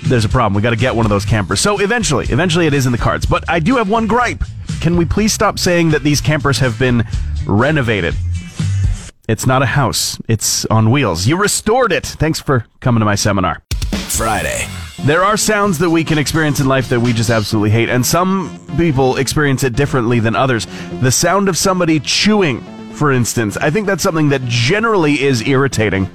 there's 0.04 0.26
a 0.26 0.30
problem. 0.30 0.56
We 0.56 0.62
got 0.62 0.72
to 0.72 0.76
get 0.76 0.96
one 0.96 1.06
of 1.06 1.10
those 1.10 1.26
campers. 1.26 1.60
So 1.60 1.80
eventually, 1.80 2.26
eventually 2.30 2.68
it 2.68 2.74
is 2.74 2.86
in 2.86 2.92
the 2.92 2.98
cards. 2.98 3.26
But 3.26 3.48
I 3.50 3.60
do 3.60 3.76
have 3.78 3.90
one 3.90 4.08
gripe. 4.08 4.44
Can 4.80 4.98
we 4.98 5.06
please 5.06 5.34
stop 5.34 5.60
saying 5.60 5.92
that 5.92 6.04
these 6.04 6.22
campers 6.22 6.60
have 6.60 6.80
been 6.80 7.06
renovated? 7.46 8.16
It's 9.28 9.46
not 9.46 9.62
a 9.62 9.68
house. 9.68 10.20
It's 10.28 10.66
on 10.66 10.92
wheels. 10.92 11.28
You 11.28 11.38
restored 11.38 11.92
it. 11.92 12.06
Thanks 12.06 12.40
for 12.40 12.66
coming 12.80 13.00
to 13.00 13.06
my 13.06 13.16
seminar. 13.16 13.62
Friday. 14.10 14.68
There 15.04 15.24
are 15.24 15.38
sounds 15.38 15.80
that 15.80 15.90
we 15.90 16.04
can 16.04 16.18
experience 16.18 16.60
in 16.60 16.68
life 16.68 16.90
that 16.90 17.00
we 17.00 17.12
just 17.12 17.32
absolutely 17.32 17.72
hate, 17.72 17.90
and 17.90 18.06
some 18.06 18.60
people 18.78 19.18
experience 19.18 19.64
it 19.64 19.74
differently 19.74 20.20
than 20.20 20.36
others. 20.36 20.68
The 21.02 21.12
sound 21.12 21.50
of 21.50 21.58
somebody 21.58 22.00
chewing, 22.00 22.64
for 23.02 23.12
instance, 23.12 23.58
I 23.58 23.72
think 23.72 23.88
that's 23.88 24.04
something 24.04 24.30
that 24.30 24.44
generally 24.46 25.24
is 25.24 25.42
irritating. 25.48 26.08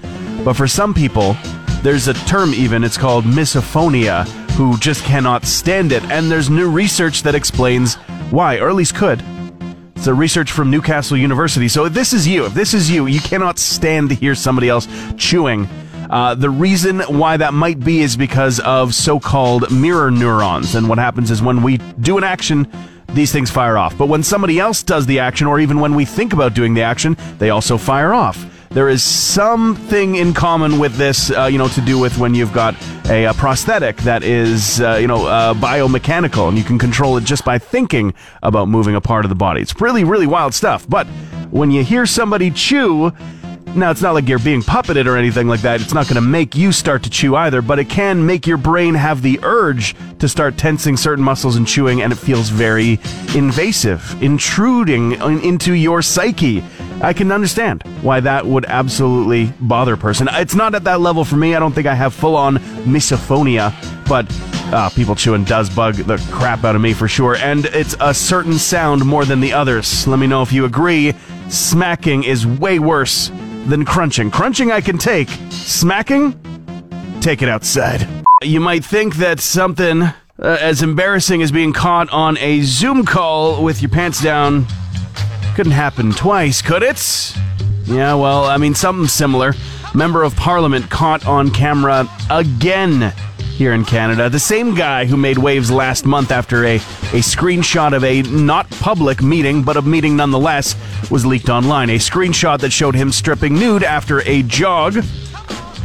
But 0.45 0.55
for 0.55 0.69
some 0.69 0.95
people, 0.95 1.37
there's 1.83 2.07
a 2.07 2.15
term 2.15 2.55
even, 2.55 2.85
it's 2.85 2.97
called 2.97 3.25
misophonia, 3.25 4.25
who 4.51 4.79
just 4.79 5.03
cannot 5.03 5.45
stand 5.47 5.91
it. 5.91 6.05
And 6.05 6.31
there's 6.31 6.49
new 6.49 6.71
research 6.71 7.25
that 7.25 7.35
explains 7.35 7.97
why, 8.31 8.61
or 8.61 8.69
at 8.69 8.77
least 8.77 8.95
could. 8.95 9.21
It's 9.97 10.07
a 10.07 10.15
research 10.15 10.53
from 10.53 10.71
Newcastle 10.71 11.17
University. 11.17 11.67
So 11.67 11.87
if 11.87 11.93
this 11.93 12.13
is 12.13 12.29
you, 12.29 12.47
if 12.47 12.55
this 12.55 12.73
is 12.73 12.89
you, 12.89 13.07
you 13.07 13.19
cannot 13.19 13.59
stand 13.59 14.11
to 14.11 14.15
hear 14.15 14.37
somebody 14.37 14.69
else 14.69 14.87
chewing. 15.17 15.69
Uh, 16.09 16.37
the 16.37 16.51
reason 16.51 17.01
why 17.01 17.37
that 17.37 17.53
might 17.53 17.81
be 17.81 18.01
is 18.01 18.17
because 18.17 18.61
of 18.61 18.95
so-called 18.95 19.73
mirror 19.73 20.13
neurons. 20.13 20.77
And 20.77 20.89
what 20.89 20.99
happens 20.99 21.33
is 21.33 21.43
when 21.43 21.65
we 21.65 21.79
do 21.79 22.17
an 22.17 22.23
action, 22.23 22.71
these 23.09 23.33
things 23.33 23.51
fire 23.51 23.79
off. 23.79 23.97
But 23.97 24.09
when 24.09 24.23
somebody 24.23 24.59
else 24.59 24.83
does 24.83 25.07
the 25.07 25.21
action, 25.21 25.47
or 25.47 25.61
even 25.61 25.81
when 25.81 25.95
we 25.95 26.05
think 26.05 26.33
about 26.33 26.55
doing 26.55 26.75
the 26.75 26.83
action, 26.83 27.17
they 27.39 27.51
also 27.51 27.79
fire 27.79 28.13
off. 28.13 28.45
There 28.71 28.89
is 28.89 29.03
something 29.03 30.17
in 30.17 30.35
common 30.35 30.79
with 30.79 30.97
this, 30.97 31.31
uh, 31.31 31.45
you 31.47 31.57
know, 31.57 31.69
to 31.69 31.81
do 31.81 31.99
with 31.99 32.19
when 32.19 32.35
you've 32.35 32.53
got 32.53 32.75
a, 33.09 33.25
a 33.25 33.33
prosthetic 33.33 33.97
that 33.99 34.23
is, 34.23 34.81
uh, 34.81 34.99
you 35.01 35.07
know, 35.07 35.27
uh, 35.27 35.55
biomechanical, 35.55 36.49
and 36.49 36.59
you 36.59 36.65
can 36.65 36.79
control 36.79 37.17
it 37.17 37.25
just 37.25 37.45
by 37.45 37.59
thinking 37.59 38.13
about 38.43 38.69
moving 38.69 38.95
a 38.95 39.01
part 39.01 39.25
of 39.25 39.31
the 39.31 39.35
body. 39.35 39.63
It's 39.63 39.81
really, 39.81 40.05
really 40.05 40.27
wild 40.27 40.53
stuff. 40.53 40.87
But 40.89 41.07
when 41.51 41.71
you 41.71 41.85
hear 41.85 42.05
somebody 42.05 42.51
chew, 42.51 43.13
now, 43.77 43.91
it's 43.91 44.03
not 44.03 44.15
like 44.15 44.29
you're 44.29 44.39
being 44.39 44.63
puppeted 44.63 45.07
or 45.07 45.17
anything 45.17 45.49
like 45.49 45.61
that. 45.61 45.81
It's 45.81 45.95
not 45.95 46.07
going 46.07 46.17
to 46.17 46.21
make 46.21 46.55
you 46.55 46.73
start 46.73 47.03
to 47.05 47.11
chew 47.11 47.37
either, 47.37 47.63
but 47.63 47.79
it 47.79 47.89
can 47.89 48.25
make 48.25 48.47
your 48.47 48.57
brain 48.57 48.95
have 48.95 49.23
the 49.23 49.39
urge 49.43 49.95
to 50.19 50.29
start 50.29 50.57
tensing 50.57 50.97
certain 50.97 51.23
muscles 51.23 51.57
and 51.57 51.67
chewing, 51.67 52.03
and 52.03 52.13
it 52.13 52.17
feels 52.17 52.49
very 52.49 52.99
invasive, 53.35 54.23
intruding 54.23 55.13
into 55.43 55.75
your 55.75 56.03
psyche. 56.03 56.63
I 57.03 57.13
can 57.13 57.31
understand 57.31 57.83
why 58.03 58.21
that 58.21 58.47
would 58.47 58.65
absolutely 58.65 59.53
bother 59.61 59.95
a 59.95 59.99
person. 59.99 60.29
It's 60.33 60.55
not 60.55 60.75
at 60.75 60.85
that 60.85 61.01
level 61.01 61.25
for 61.25 61.37
me. 61.37 61.55
I 61.55 61.59
don't 61.59 61.73
think 61.73 61.87
I 61.87 61.95
have 61.95 62.15
full 62.15 62.37
on 62.37 62.57
misophonia, 62.85 63.75
but 64.09 64.27
uh, 64.73 64.89
people 64.91 65.15
chewing 65.15 65.45
does 65.45 65.69
bug 65.69 65.97
the 65.97 66.17
crap 66.31 66.65
out 66.65 66.75
of 66.75 66.81
me 66.81 66.95
for 66.95 67.09
sure. 67.09 67.37
And 67.37 67.67
it's 67.67 67.95
a 68.01 68.15
certain 68.15 68.55
sound 68.55 69.05
more 69.05 69.25
than 69.25 69.41
the 69.41 69.53
others. 69.53 70.07
Let 70.07 70.19
me 70.19 70.27
know 70.27 70.43
if 70.43 70.53
you 70.53 70.65
agree. 70.65 71.15
Smacking 71.49 72.25
is 72.25 72.47
way 72.47 72.79
worse 72.79 73.31
than 73.67 73.85
crunching. 73.85 74.31
Crunching 74.31 74.73
I 74.73 74.81
can 74.81 74.99
take. 74.99 75.29
Smacking? 75.51 76.39
Take 77.21 77.43
it 77.43 77.49
outside. 77.49 78.09
You 78.43 78.61
might 78.61 78.85
think 78.85 79.17
that 79.17 79.41
something 79.41 80.03
uh, 80.03 80.13
as 80.39 80.83
embarrassing 80.83 81.43
as 81.43 81.51
being 81.51 81.73
caught 81.73 82.11
on 82.11 82.37
a 82.39 82.61
Zoom 82.63 83.05
call 83.05 83.63
with 83.63 83.83
your 83.83 83.91
pants 83.91 84.23
down 84.23 84.67
couldn't 85.55 85.73
happen 85.73 86.13
twice, 86.13 86.61
could 86.61 86.83
it? 86.83 87.35
Yeah, 87.87 88.15
well, 88.15 88.45
I 88.45 88.59
mean, 88.59 88.75
something 88.75 89.09
similar. 89.09 89.55
Member 89.95 90.23
of 90.23 90.37
Parliament 90.37 90.91
caught 90.91 91.27
on 91.27 91.51
camera 91.51 92.07
again 92.31 93.15
here 93.57 93.73
in 93.73 93.85
Canada. 93.85 94.29
The 94.29 94.39
same 94.39 94.75
guy 94.75 95.07
who 95.07 95.17
made 95.17 95.39
waves 95.39 95.71
last 95.71 96.05
month 96.05 96.31
after 96.31 96.65
a, 96.65 96.77
a 96.77 97.23
screenshot 97.23 97.95
of 97.95 98.05
a 98.05 98.23
not 98.23 98.69
public 98.71 99.23
meeting, 99.23 99.63
but 99.63 99.77
a 99.77 99.83
meeting 99.83 100.17
nonetheless, 100.17 100.77
was 101.11 101.25
leaked 101.25 101.49
online. 101.49 101.91
A 101.91 101.99
screenshot 101.99 102.61
that 102.61 102.71
showed 102.71 102.95
him 102.95 103.13
stripping 103.13 103.55
nude 103.55 103.83
after 103.83 104.21
a 104.23 104.43
jog, 104.43 104.99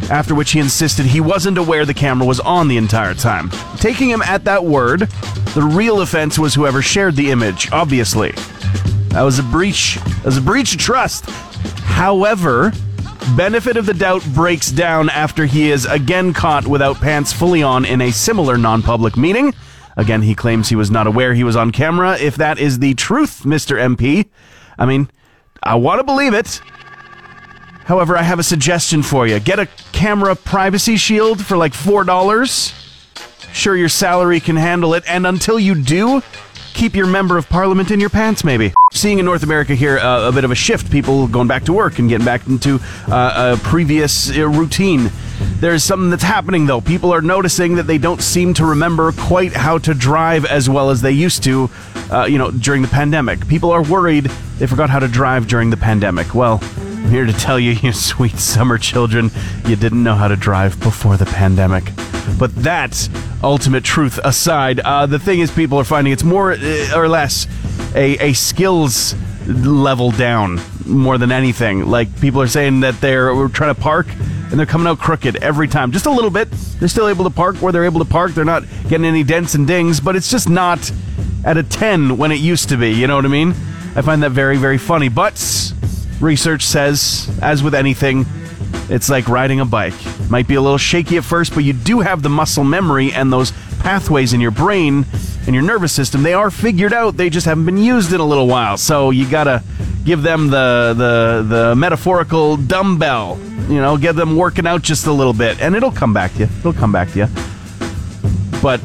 after 0.09 0.35
which 0.35 0.51
he 0.51 0.59
insisted 0.59 1.05
he 1.05 1.21
wasn't 1.21 1.57
aware 1.57 1.85
the 1.85 1.93
camera 1.93 2.27
was 2.27 2.39
on 2.39 2.67
the 2.67 2.77
entire 2.77 3.13
time. 3.13 3.49
Taking 3.77 4.09
him 4.09 4.21
at 4.21 4.43
that 4.43 4.63
word, 4.63 5.01
the 5.53 5.61
real 5.61 6.01
offense 6.01 6.37
was 6.37 6.53
whoever 6.53 6.81
shared 6.81 7.15
the 7.15 7.31
image, 7.31 7.71
obviously. 7.71 8.31
That 9.09 9.23
was 9.23 9.39
a 9.39 9.43
breach. 9.43 9.95
That 9.95 10.25
was 10.25 10.37
a 10.37 10.41
breach 10.41 10.73
of 10.73 10.79
trust. 10.79 11.29
However, 11.83 12.71
benefit 13.35 13.77
of 13.77 13.85
the 13.85 13.93
doubt 13.93 14.23
breaks 14.33 14.71
down 14.71 15.09
after 15.09 15.45
he 15.45 15.71
is 15.71 15.85
again 15.85 16.33
caught 16.33 16.67
without 16.67 16.97
pants 16.97 17.31
fully 17.33 17.63
on 17.63 17.85
in 17.85 18.01
a 18.01 18.11
similar 18.11 18.57
non-public 18.57 19.17
meeting. 19.17 19.53
Again, 19.97 20.21
he 20.21 20.35
claims 20.35 20.69
he 20.69 20.75
was 20.75 20.91
not 20.91 21.07
aware 21.07 21.33
he 21.33 21.43
was 21.43 21.55
on 21.55 21.71
camera. 21.71 22.17
If 22.17 22.35
that 22.37 22.59
is 22.59 22.79
the 22.79 22.93
truth, 22.93 23.43
Mr. 23.43 23.77
MP, 23.77 24.29
I 24.77 24.85
mean, 24.85 25.09
I 25.63 25.75
want 25.75 25.99
to 25.99 26.03
believe 26.03 26.33
it. 26.33 26.61
However, 27.85 28.17
I 28.17 28.23
have 28.23 28.39
a 28.39 28.43
suggestion 28.43 29.03
for 29.03 29.27
you. 29.27 29.39
Get 29.39 29.59
a 29.59 29.67
camera 29.91 30.35
privacy 30.35 30.95
shield 30.95 31.45
for 31.45 31.57
like 31.57 31.73
$4. 31.73 32.77
Sure, 33.53 33.75
your 33.75 33.89
salary 33.89 34.39
can 34.39 34.55
handle 34.55 34.93
it, 34.93 35.03
and 35.07 35.27
until 35.27 35.59
you 35.59 35.75
do, 35.75 36.21
keep 36.73 36.95
your 36.95 37.07
member 37.07 37.37
of 37.37 37.47
parliament 37.49 37.91
in 37.91 37.99
your 37.99 38.09
pants, 38.09 38.43
maybe. 38.43 38.73
Seeing 38.91 39.19
in 39.19 39.25
North 39.25 39.43
America 39.43 39.75
here 39.75 39.97
uh, 39.99 40.27
a 40.27 40.31
bit 40.31 40.43
of 40.43 40.51
a 40.51 40.55
shift, 40.55 40.91
people 40.91 41.27
going 41.27 41.47
back 41.47 41.63
to 41.65 41.73
work 41.73 41.99
and 41.99 42.09
getting 42.09 42.25
back 42.25 42.47
into 42.47 42.79
uh, 43.07 43.55
a 43.57 43.63
previous 43.63 44.35
uh, 44.35 44.47
routine. 44.47 45.11
There's 45.59 45.83
something 45.83 46.09
that's 46.09 46.23
happening 46.23 46.65
though. 46.65 46.81
People 46.81 47.13
are 47.13 47.21
noticing 47.21 47.75
that 47.75 47.87
they 47.87 47.97
don't 47.97 48.21
seem 48.21 48.53
to 48.55 48.65
remember 48.65 49.11
quite 49.11 49.53
how 49.53 49.77
to 49.79 49.93
drive 49.93 50.45
as 50.45 50.69
well 50.69 50.89
as 50.89 51.01
they 51.01 51.11
used 51.11 51.43
to, 51.43 51.69
uh, 52.11 52.25
you 52.25 52.37
know, 52.37 52.51
during 52.51 52.81
the 52.81 52.87
pandemic. 52.87 53.47
People 53.47 53.71
are 53.71 53.83
worried 53.83 54.29
they 54.61 54.67
forgot 54.67 54.91
how 54.91 54.99
to 54.99 55.07
drive 55.07 55.47
during 55.47 55.71
the 55.71 55.77
pandemic. 55.77 56.35
Well, 56.35 56.59
I'm 57.03 57.09
here 57.09 57.25
to 57.25 57.33
tell 57.33 57.59
you, 57.59 57.71
you 57.81 57.91
sweet 57.91 58.37
summer 58.37 58.77
children, 58.77 59.31
you 59.65 59.75
didn't 59.75 60.03
know 60.03 60.15
how 60.15 60.27
to 60.27 60.35
drive 60.35 60.79
before 60.79 61.17
the 61.17 61.25
pandemic. 61.25 61.83
But 62.37 62.55
that 62.63 63.09
ultimate 63.43 63.83
truth 63.83 64.19
aside, 64.23 64.79
uh, 64.79 65.07
the 65.07 65.19
thing 65.19 65.39
is, 65.39 65.51
people 65.51 65.79
are 65.79 65.83
finding 65.83 66.13
it's 66.13 66.23
more 66.23 66.53
uh, 66.53 66.91
or 66.95 67.07
less 67.09 67.47
a, 67.95 68.29
a 68.29 68.33
skills 68.33 69.15
level 69.47 70.11
down 70.11 70.59
more 70.85 71.17
than 71.17 71.31
anything. 71.31 71.89
Like 71.89 72.21
people 72.21 72.41
are 72.41 72.47
saying 72.47 72.81
that 72.81 73.01
they're 73.01 73.33
trying 73.49 73.73
to 73.73 73.81
park 73.81 74.07
and 74.09 74.59
they're 74.59 74.65
coming 74.65 74.87
out 74.87 74.99
crooked 74.99 75.37
every 75.37 75.67
time, 75.67 75.91
just 75.91 76.05
a 76.05 76.11
little 76.11 76.29
bit. 76.29 76.51
They're 76.51 76.87
still 76.87 77.07
able 77.07 77.23
to 77.23 77.29
park 77.29 77.57
where 77.57 77.71
they're 77.71 77.85
able 77.85 77.99
to 77.99 78.09
park. 78.09 78.33
They're 78.33 78.45
not 78.45 78.63
getting 78.89 79.05
any 79.05 79.23
dents 79.23 79.55
and 79.55 79.65
dings, 79.65 79.99
but 79.99 80.15
it's 80.15 80.29
just 80.29 80.49
not 80.49 80.91
at 81.43 81.57
a 81.57 81.63
10 81.63 82.17
when 82.17 82.31
it 82.31 82.39
used 82.39 82.69
to 82.69 82.77
be. 82.77 82.91
You 82.91 83.07
know 83.07 83.15
what 83.15 83.25
I 83.25 83.29
mean? 83.29 83.49
I 83.95 84.01
find 84.01 84.21
that 84.23 84.31
very, 84.31 84.57
very 84.57 84.77
funny. 84.77 85.09
But 85.09 85.37
research 86.21 86.65
says, 86.65 87.29
as 87.41 87.63
with 87.63 87.75
anything, 87.75 88.25
it's 88.89 89.09
like 89.09 89.27
riding 89.27 89.59
a 89.59 89.65
bike. 89.65 89.93
Might 90.29 90.47
be 90.47 90.55
a 90.55 90.61
little 90.61 90.77
shaky 90.77 91.17
at 91.17 91.23
first, 91.23 91.53
but 91.53 91.63
you 91.63 91.73
do 91.73 91.99
have 92.01 92.21
the 92.21 92.29
muscle 92.29 92.63
memory 92.63 93.11
and 93.11 93.31
those 93.31 93.51
pathways 93.79 94.33
in 94.33 94.41
your 94.41 94.51
brain 94.51 95.05
and 95.45 95.55
your 95.55 95.63
nervous 95.63 95.91
system. 95.91 96.23
They 96.23 96.33
are 96.33 96.51
figured 96.51 96.93
out. 96.93 97.17
They 97.17 97.29
just 97.29 97.45
haven't 97.45 97.65
been 97.65 97.77
used 97.77 98.13
in 98.13 98.19
a 98.19 98.25
little 98.25 98.47
while. 98.47 98.77
So 98.77 99.09
you 99.09 99.29
gotta 99.29 99.63
give 100.03 100.21
them 100.23 100.49
the 100.49 100.93
the 100.97 101.45
the 101.47 101.75
metaphorical 101.75 102.57
dumbbell. 102.57 103.39
You 103.69 103.79
know, 103.79 103.97
get 103.97 104.15
them 104.15 104.35
working 104.35 104.67
out 104.67 104.81
just 104.81 105.07
a 105.07 105.11
little 105.11 105.33
bit, 105.33 105.61
and 105.61 105.75
it'll 105.75 105.91
come 105.91 106.13
back 106.13 106.33
to 106.33 106.39
you. 106.39 106.49
It'll 106.59 106.73
come 106.73 106.91
back 106.91 107.11
to 107.11 107.19
you. 107.19 107.27
But 108.61 108.81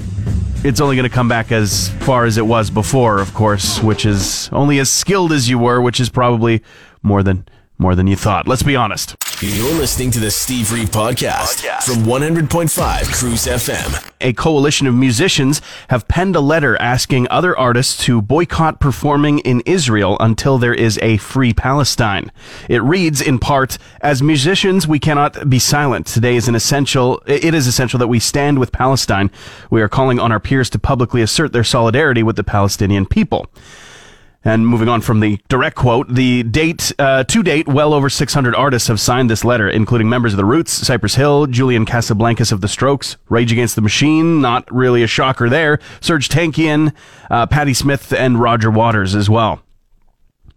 it's 0.65 0.81
only 0.81 0.97
going 0.97 1.09
to 1.09 1.15
come 1.15 1.29
back 1.29 1.53
as 1.53 1.91
far 2.01 2.25
as 2.25 2.39
it 2.39 2.47
was 2.47 2.71
before, 2.71 3.21
of 3.21 3.33
course, 3.35 3.81
which 3.83 4.07
is 4.07 4.49
only 4.53 4.79
as 4.79 4.91
skilled 4.91 5.33
as 5.33 5.49
you 5.49 5.59
were, 5.59 5.81
which 5.81 6.01
is 6.01 6.09
probably 6.09 6.63
more 7.07 7.23
than 7.23 7.47
more 7.79 7.95
than 7.95 8.07
you 8.07 8.17
thought. 8.17 8.49
Let's 8.49 8.63
be 8.63 8.75
honest. 8.75 9.17
You're 9.41 9.75
listening 9.75 10.11
to 10.13 10.19
the 10.19 10.31
Steve 10.31 10.73
Reeve 10.73 10.89
podcast, 10.89 11.63
podcast, 11.63 11.83
from 11.83 12.05
100.5 12.05 13.13
Cruise 13.13 13.47
FM. 13.47 14.11
A 14.23 14.33
coalition 14.33 14.87
of 14.87 14.95
musicians 14.95 15.61
have 15.89 16.09
penned 16.09 16.37
a 16.37 16.41
letter 16.41 16.81
asking 16.81 17.29
other 17.29 17.55
artists 17.57 18.03
to 18.05 18.23
boycott 18.23 18.81
performing 18.81 19.41
in 19.41 19.61
Israel 19.67 20.17
until 20.21 20.57
there 20.57 20.73
is 20.73 20.99
a 21.03 21.19
free 21.19 21.53
Palestine. 21.53 22.33
It 22.71 22.83
reads 22.83 23.21
in 23.21 23.39
part, 23.39 23.77
as 24.01 24.23
musicians, 24.23 24.89
we 24.89 24.99
cannot 24.99 25.51
be 25.51 25.59
silent. 25.59 26.07
Today 26.07 26.37
is 26.37 26.49
an 26.49 26.55
essential, 26.55 27.23
it 27.27 27.53
is 27.53 27.67
essential 27.67 27.99
that 27.99 28.09
we 28.09 28.21
stand 28.21 28.59
with 28.59 28.73
Palestine. 28.73 29.31
We 29.69 29.83
are 29.83 29.89
calling 29.89 30.19
on 30.19 30.33
our 30.33 30.41
peers 30.41 30.71
to 30.71 30.79
publicly 30.79 31.21
assert 31.21 31.53
their 31.53 31.63
solidarity 31.63 32.23
with 32.23 32.37
the 32.37 32.45
Palestinian 32.45 33.05
people. 33.05 33.51
And 34.47 34.65
moving 34.65 34.89
on 34.89 35.01
from 35.01 35.19
the 35.19 35.41
direct 35.49 35.75
quote, 35.75 36.09
the 36.09 36.45
date 36.45 36.93
uh, 37.01 37.25
to 37.25 37.43
date, 37.43 37.67
well 37.67 37.93
over 37.93 38.09
600 38.09 38.55
artists 38.55 38.87
have 38.87 39.01
signed 39.01 39.29
this 39.29 39.45
letter, 39.45 39.69
including 39.69 40.09
members 40.09 40.33
of 40.35 40.37
the 40.37 40.45
Roots, 40.45 40.73
Cypress 40.73 41.17
Hill, 41.17 41.49
Julian 41.49 41.85
Casablancas 41.85 42.53
of 42.53 42.61
the 42.61 42.69
Strokes, 42.69 43.17
Rage 43.29 43.51
Against 43.51 43.75
the 43.75 43.83
Machine, 43.83 44.41
not 44.41 44.73
really 44.73 45.03
a 45.03 45.09
shocker 45.09 45.49
there, 45.49 45.79
Serj 46.01 46.29
Tankian, 46.29 46.95
uh, 47.29 47.47
Patti 47.47 47.75
Smith, 47.75 48.13
and 48.13 48.41
Roger 48.41 48.71
Waters 48.71 49.17
as 49.17 49.29
well. 49.29 49.63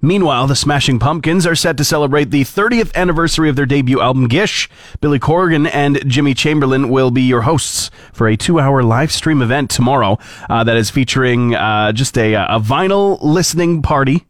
Meanwhile, 0.01 0.47
the 0.47 0.55
Smashing 0.55 0.97
Pumpkins 0.97 1.45
are 1.45 1.55
set 1.55 1.75
to 1.77 1.83
celebrate 1.83 2.31
the 2.31 2.43
30th 2.43 2.95
anniversary 2.95 3.49
of 3.49 3.57
their 3.57 3.65
debut 3.65 3.99
album 3.99 4.27
Gish. 4.29 4.69
Billy 5.01 5.19
Corgan 5.19 5.69
and 5.73 6.01
Jimmy 6.09 6.33
Chamberlin 6.33 6.87
will 6.89 7.11
be 7.11 7.21
your 7.23 7.41
hosts 7.41 7.91
for 8.13 8.27
a 8.29 8.37
two-hour 8.37 8.81
live 8.81 9.11
stream 9.11 9.41
event 9.41 9.69
tomorrow 9.69 10.17
uh, 10.49 10.63
that 10.63 10.77
is 10.77 10.89
featuring 10.89 11.53
uh, 11.53 11.91
just 11.91 12.17
a, 12.17 12.33
a 12.35 12.59
vinyl 12.61 13.19
listening 13.21 13.81
party. 13.81 14.25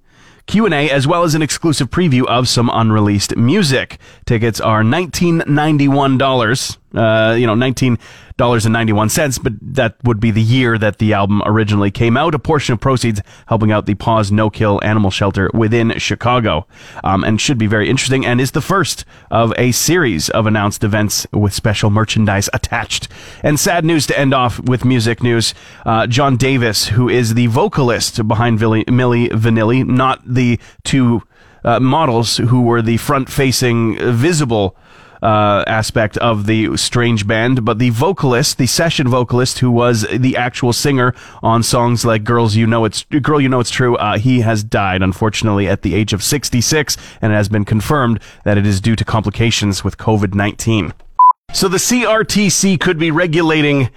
Q&A 0.48 0.90
as 0.90 1.06
well 1.06 1.22
as 1.22 1.36
an 1.36 1.44
exclusive 1.44 1.92
preview 1.92 2.26
of 2.26 2.50
some 2.50 2.72
unreleased 2.74 3.36
music. 3.38 4.00
Tickets 4.26 4.60
are 4.60 4.82
$1991 4.82 6.78
Uh, 6.96 7.36
you 7.36 7.46
know, 7.46 7.54
nineteen 7.54 8.00
dollars 8.40 8.66
and 8.66 8.74
ninety 8.74 8.94
one 8.94 9.10
cents, 9.10 9.38
but 9.38 9.54
that 9.62 9.96
would 10.04 10.20
be 10.20 10.32
the 10.32 10.42
year 10.42 10.80
that 10.80 10.98
the 10.98 11.14
album 11.14 11.44
originally 11.46 11.92
came 11.92 12.18
out. 12.18 12.34
A 12.34 12.40
portion 12.40 12.74
of 12.74 12.80
proceeds 12.80 13.22
helping 13.46 13.72
out 13.72 13.86
the 13.86 13.94
Paws 13.94 14.32
No 14.32 14.50
Kill 14.50 14.80
Animal 14.82 15.12
Shelter 15.12 15.52
within 15.54 16.00
Chicago, 16.00 16.66
um, 17.04 17.24
and 17.24 17.40
should 17.40 17.60
be 17.60 17.68
very 17.68 17.88
interesting. 17.88 18.26
And 18.26 18.42
is 18.42 18.52
the 18.52 18.62
first 18.62 19.06
of 19.30 19.54
a 19.58 19.72
series 19.72 20.30
of 20.30 20.48
announced 20.48 20.84
events 20.84 21.28
with 21.32 21.54
special 21.54 21.92
merchandise 21.92 22.50
attached. 22.54 23.08
And 23.44 23.60
sad 23.60 23.86
news 23.86 24.08
to 24.08 24.18
end 24.18 24.34
off 24.34 24.60
with 24.60 24.86
music 24.86 25.22
news: 25.22 25.54
uh, 25.86 26.08
John 26.08 26.38
Davis, 26.38 26.88
who 26.88 27.10
is 27.10 27.36
the 27.36 27.48
vocalist 27.48 28.26
behind 28.28 28.60
Milli, 28.60 28.86
Milli 28.86 29.30
Vanilli, 29.30 29.86
not 29.86 30.22
the 30.26 30.60
two 30.84 31.22
uh, 31.64 31.80
models 31.80 32.38
who 32.38 32.62
were 32.62 32.82
the 32.82 32.98
front-facing, 32.98 33.98
visible 34.16 34.78
uh, 35.22 35.64
aspect 35.68 36.18
of 36.18 36.46
the 36.46 36.76
strange 36.78 37.28
band, 37.28 37.66
but 37.66 37.80
the 37.80 37.90
vocalist, 37.90 38.58
the 38.58 38.68
session 38.68 39.08
vocalist, 39.08 39.60
who 39.60 39.72
was 39.72 40.06
the 40.12 40.38
actual 40.38 40.74
singer 40.74 41.14
on 41.44 41.64
songs 41.64 42.06
like 42.06 42.24
"Girls 42.24 42.56
You 42.56 42.68
Know 42.68 42.86
It's 42.86 43.04
Girl 43.04 43.42
You 43.42 43.50
Know 43.50 43.60
It's 43.60 43.70
True," 43.70 43.96
uh, 43.98 44.18
he 44.18 44.42
has 44.42 44.64
died 44.64 45.02
unfortunately 45.02 45.68
at 45.68 45.82
the 45.82 45.96
age 45.96 46.14
of 46.14 46.24
66, 46.24 46.98
and 47.22 47.34
it 47.34 47.36
has 47.36 47.50
been 47.50 47.66
confirmed 47.66 48.20
that 48.44 48.58
it 48.58 48.66
is 48.66 48.82
due 48.82 48.96
to 48.96 49.06
complications 49.06 49.84
with 49.84 49.98
COVID 49.98 50.34
19. 50.34 50.94
So 51.54 51.68
the 51.68 51.78
CRTC 51.78 52.80
could 52.80 53.00
be 53.00 53.12
regulating 53.12 53.90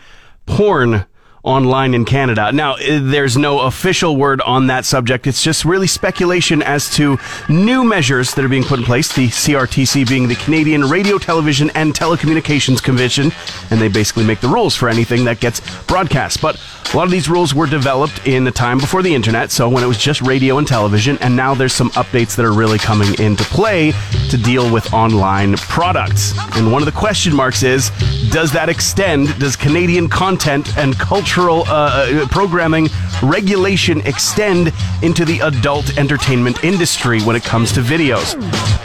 porn 0.46 1.06
online 1.42 1.94
in 1.94 2.04
Canada. 2.04 2.52
Now, 2.52 2.74
eh, 2.74 3.00
there's 3.02 3.36
no 3.36 3.60
official 3.60 4.16
word 4.16 4.40
on 4.42 4.68
that 4.68 4.84
subject. 4.84 5.26
It's 5.26 5.42
just 5.42 5.64
really 5.64 5.86
speculation 5.86 6.62
as 6.62 6.88
to 6.96 7.18
new 7.48 7.84
measures 7.84 8.34
that 8.34 8.44
are 8.44 8.48
being 8.48 8.64
put 8.64 8.78
in 8.78 8.84
place. 8.84 9.12
The 9.12 9.28
CRTC 9.28 10.08
being 10.08 10.28
the 10.28 10.36
Canadian 10.36 10.82
Radio, 10.82 11.18
Television, 11.18 11.70
and 11.74 11.94
Telecommunications 11.94 12.82
Commission, 12.82 13.32
and 13.70 13.80
they 13.80 13.88
basically 13.88 14.24
make 14.24 14.40
the 14.40 14.48
rules 14.48 14.76
for 14.76 14.88
anything 14.88 15.24
that 15.24 15.40
gets 15.40 15.60
broadcast. 15.86 16.40
But 16.40 16.60
a 16.92 16.96
lot 16.96 17.04
of 17.04 17.10
these 17.10 17.28
rules 17.28 17.54
were 17.54 17.66
developed 17.66 18.26
in 18.26 18.44
the 18.44 18.50
time 18.50 18.76
before 18.76 19.02
the 19.02 19.14
internet, 19.14 19.50
so 19.50 19.66
when 19.66 19.82
it 19.82 19.86
was 19.86 19.96
just 19.96 20.20
radio 20.20 20.58
and 20.58 20.66
television, 20.66 21.16
and 21.22 21.34
now 21.34 21.54
there's 21.54 21.72
some 21.72 21.88
updates 21.92 22.36
that 22.36 22.44
are 22.44 22.52
really 22.52 22.78
coming 22.78 23.18
into 23.18 23.44
play 23.44 23.92
to 24.28 24.36
deal 24.36 24.70
with 24.70 24.92
online 24.92 25.56
products. 25.56 26.34
And 26.56 26.70
one 26.70 26.82
of 26.82 26.86
the 26.86 26.92
question 26.92 27.34
marks 27.34 27.62
is 27.62 27.90
does 28.30 28.52
that 28.52 28.68
extend, 28.68 29.38
does 29.38 29.56
Canadian 29.56 30.08
content 30.08 30.76
and 30.76 30.98
cultural 30.98 31.62
uh, 31.66 32.22
uh, 32.22 32.28
programming 32.28 32.88
regulation 33.22 34.02
extend 34.02 34.70
into 35.02 35.24
the 35.24 35.40
adult 35.40 35.96
entertainment 35.96 36.62
industry 36.62 37.22
when 37.22 37.36
it 37.36 37.42
comes 37.42 37.72
to 37.72 37.80
videos? 37.80 38.36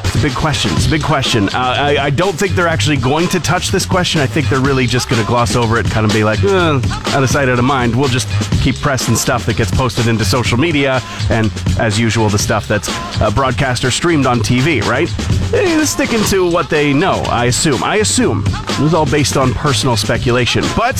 It's 0.08 0.15
a 0.15 0.22
big 0.22 0.36
question. 0.36 0.72
It's 0.76 0.88
a 0.88 0.89
big 0.89 1.04
question. 1.04 1.50
Uh, 1.50 1.52
I, 1.54 1.98
I, 2.06 2.10
don't 2.10 2.34
think 2.34 2.54
they're 2.54 2.67
actually 2.67 2.96
going 2.96 3.28
to 3.28 3.41
touch 3.41 3.70
this 3.70 3.86
question. 3.86 4.22
I 4.22 4.26
think 4.26 4.48
they're 4.48 4.62
really 4.62 4.88
just 4.88 5.10
going 5.10 5.22
to 5.22 5.28
gloss 5.28 5.56
over 5.58 5.78
it 5.78 5.86
kind 5.88 6.06
of 6.06 6.13
be 6.13 6.24
like, 6.24 6.41
eh, 6.43 6.50
out 6.50 7.22
of 7.24 7.30
sight, 7.30 7.50
out 7.50 7.60
of 7.60 7.65
mind. 7.65 7.93
We'll 7.97 8.10
just 8.10 8.27
keep 8.62 8.75
pressing 8.75 9.15
stuff 9.15 9.45
that 9.47 9.57
gets 9.57 9.71
posted 9.71 10.07
into 10.07 10.23
social 10.23 10.57
media 10.57 11.01
and, 11.29 11.51
as 11.79 11.99
usual, 11.99 12.29
the 12.29 12.38
stuff 12.38 12.67
that's 12.67 12.88
uh, 13.19 13.31
broadcast 13.31 13.83
or 13.83 13.91
streamed 13.91 14.25
on 14.25 14.39
TV, 14.39 14.83
right? 14.83 15.10
Eh, 15.53 15.83
sticking 15.86 16.23
to 16.25 16.49
what 16.49 16.69
they 16.69 16.93
know, 16.93 17.23
I 17.27 17.45
assume. 17.45 17.83
I 17.83 17.97
assume. 17.97 18.43
This 18.43 18.79
is 18.81 18.93
all 18.93 19.05
based 19.05 19.36
on 19.36 19.53
personal 19.53 19.97
speculation. 19.97 20.63
But 20.75 20.95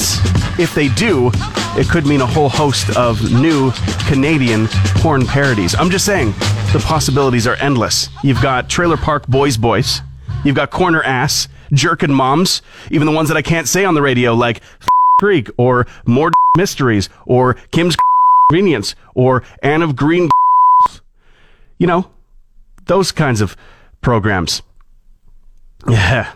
if 0.58 0.74
they 0.74 0.88
do, 0.90 1.30
it 1.78 1.88
could 1.88 2.06
mean 2.08 2.22
a 2.22 2.26
whole 2.26 2.50
host 2.50 2.96
of 2.98 3.32
new 3.32 3.72
Canadian 4.08 4.68
porn 4.96 5.26
parodies. 5.26 5.76
I'm 5.76 5.92
just 5.92 6.06
saying, 6.06 6.32
the 6.74 6.84
possibilities 6.84 7.46
are 7.46 7.56
endless. 7.56 8.10
You've 8.24 8.42
got 8.42 8.70
Trailer 8.70 8.98
Park 8.98 9.28
Boys 9.28 9.58
Boys, 9.58 10.02
you've 10.44 10.56
got 10.56 10.72
Corner 10.72 11.04
Ass, 11.04 11.48
Jerkin 11.72 12.12
Moms, 12.12 12.62
even 12.90 13.06
the 13.06 13.12
ones 13.14 13.28
that 13.28 13.38
I 13.38 13.42
can't 13.42 13.68
say 13.68 13.86
on 13.86 13.94
the 13.94 14.02
radio, 14.02 14.34
like 14.34 14.62
Creek, 15.20 15.50
or 15.58 15.88
More 16.06 16.32
Mysteries, 16.58 17.08
or 17.26 17.54
Kim's 17.72 17.96
Convenience, 18.50 18.96
or 19.16 19.44
Anne 19.64 19.82
of 19.82 19.96
Green. 19.96 20.30
You 21.80 21.86
know, 21.86 22.10
those 22.88 23.12
kinds 23.12 23.40
of 23.40 23.56
programs. 24.02 24.64
Yeah. 25.88 26.34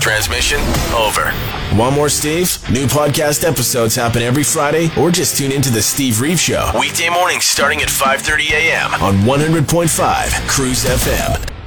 Transmission 0.00 0.58
over. 0.94 1.30
One 1.76 1.92
more 1.92 2.08
Steve? 2.08 2.58
New 2.70 2.86
podcast 2.86 3.44
episodes 3.46 3.94
happen 3.94 4.22
every 4.22 4.44
Friday, 4.44 4.90
or 4.98 5.10
just 5.10 5.36
tune 5.36 5.52
into 5.52 5.70
the 5.70 5.82
Steve 5.82 6.20
Reeve 6.22 6.40
Show 6.40 6.70
weekday 6.78 7.10
mornings 7.10 7.44
starting 7.44 7.82
at 7.82 7.88
5:30 7.88 8.50
a.m. 8.50 8.94
on 9.02 9.16
100.5 9.26 10.48
Cruise 10.48 10.84
FM. 10.86 11.57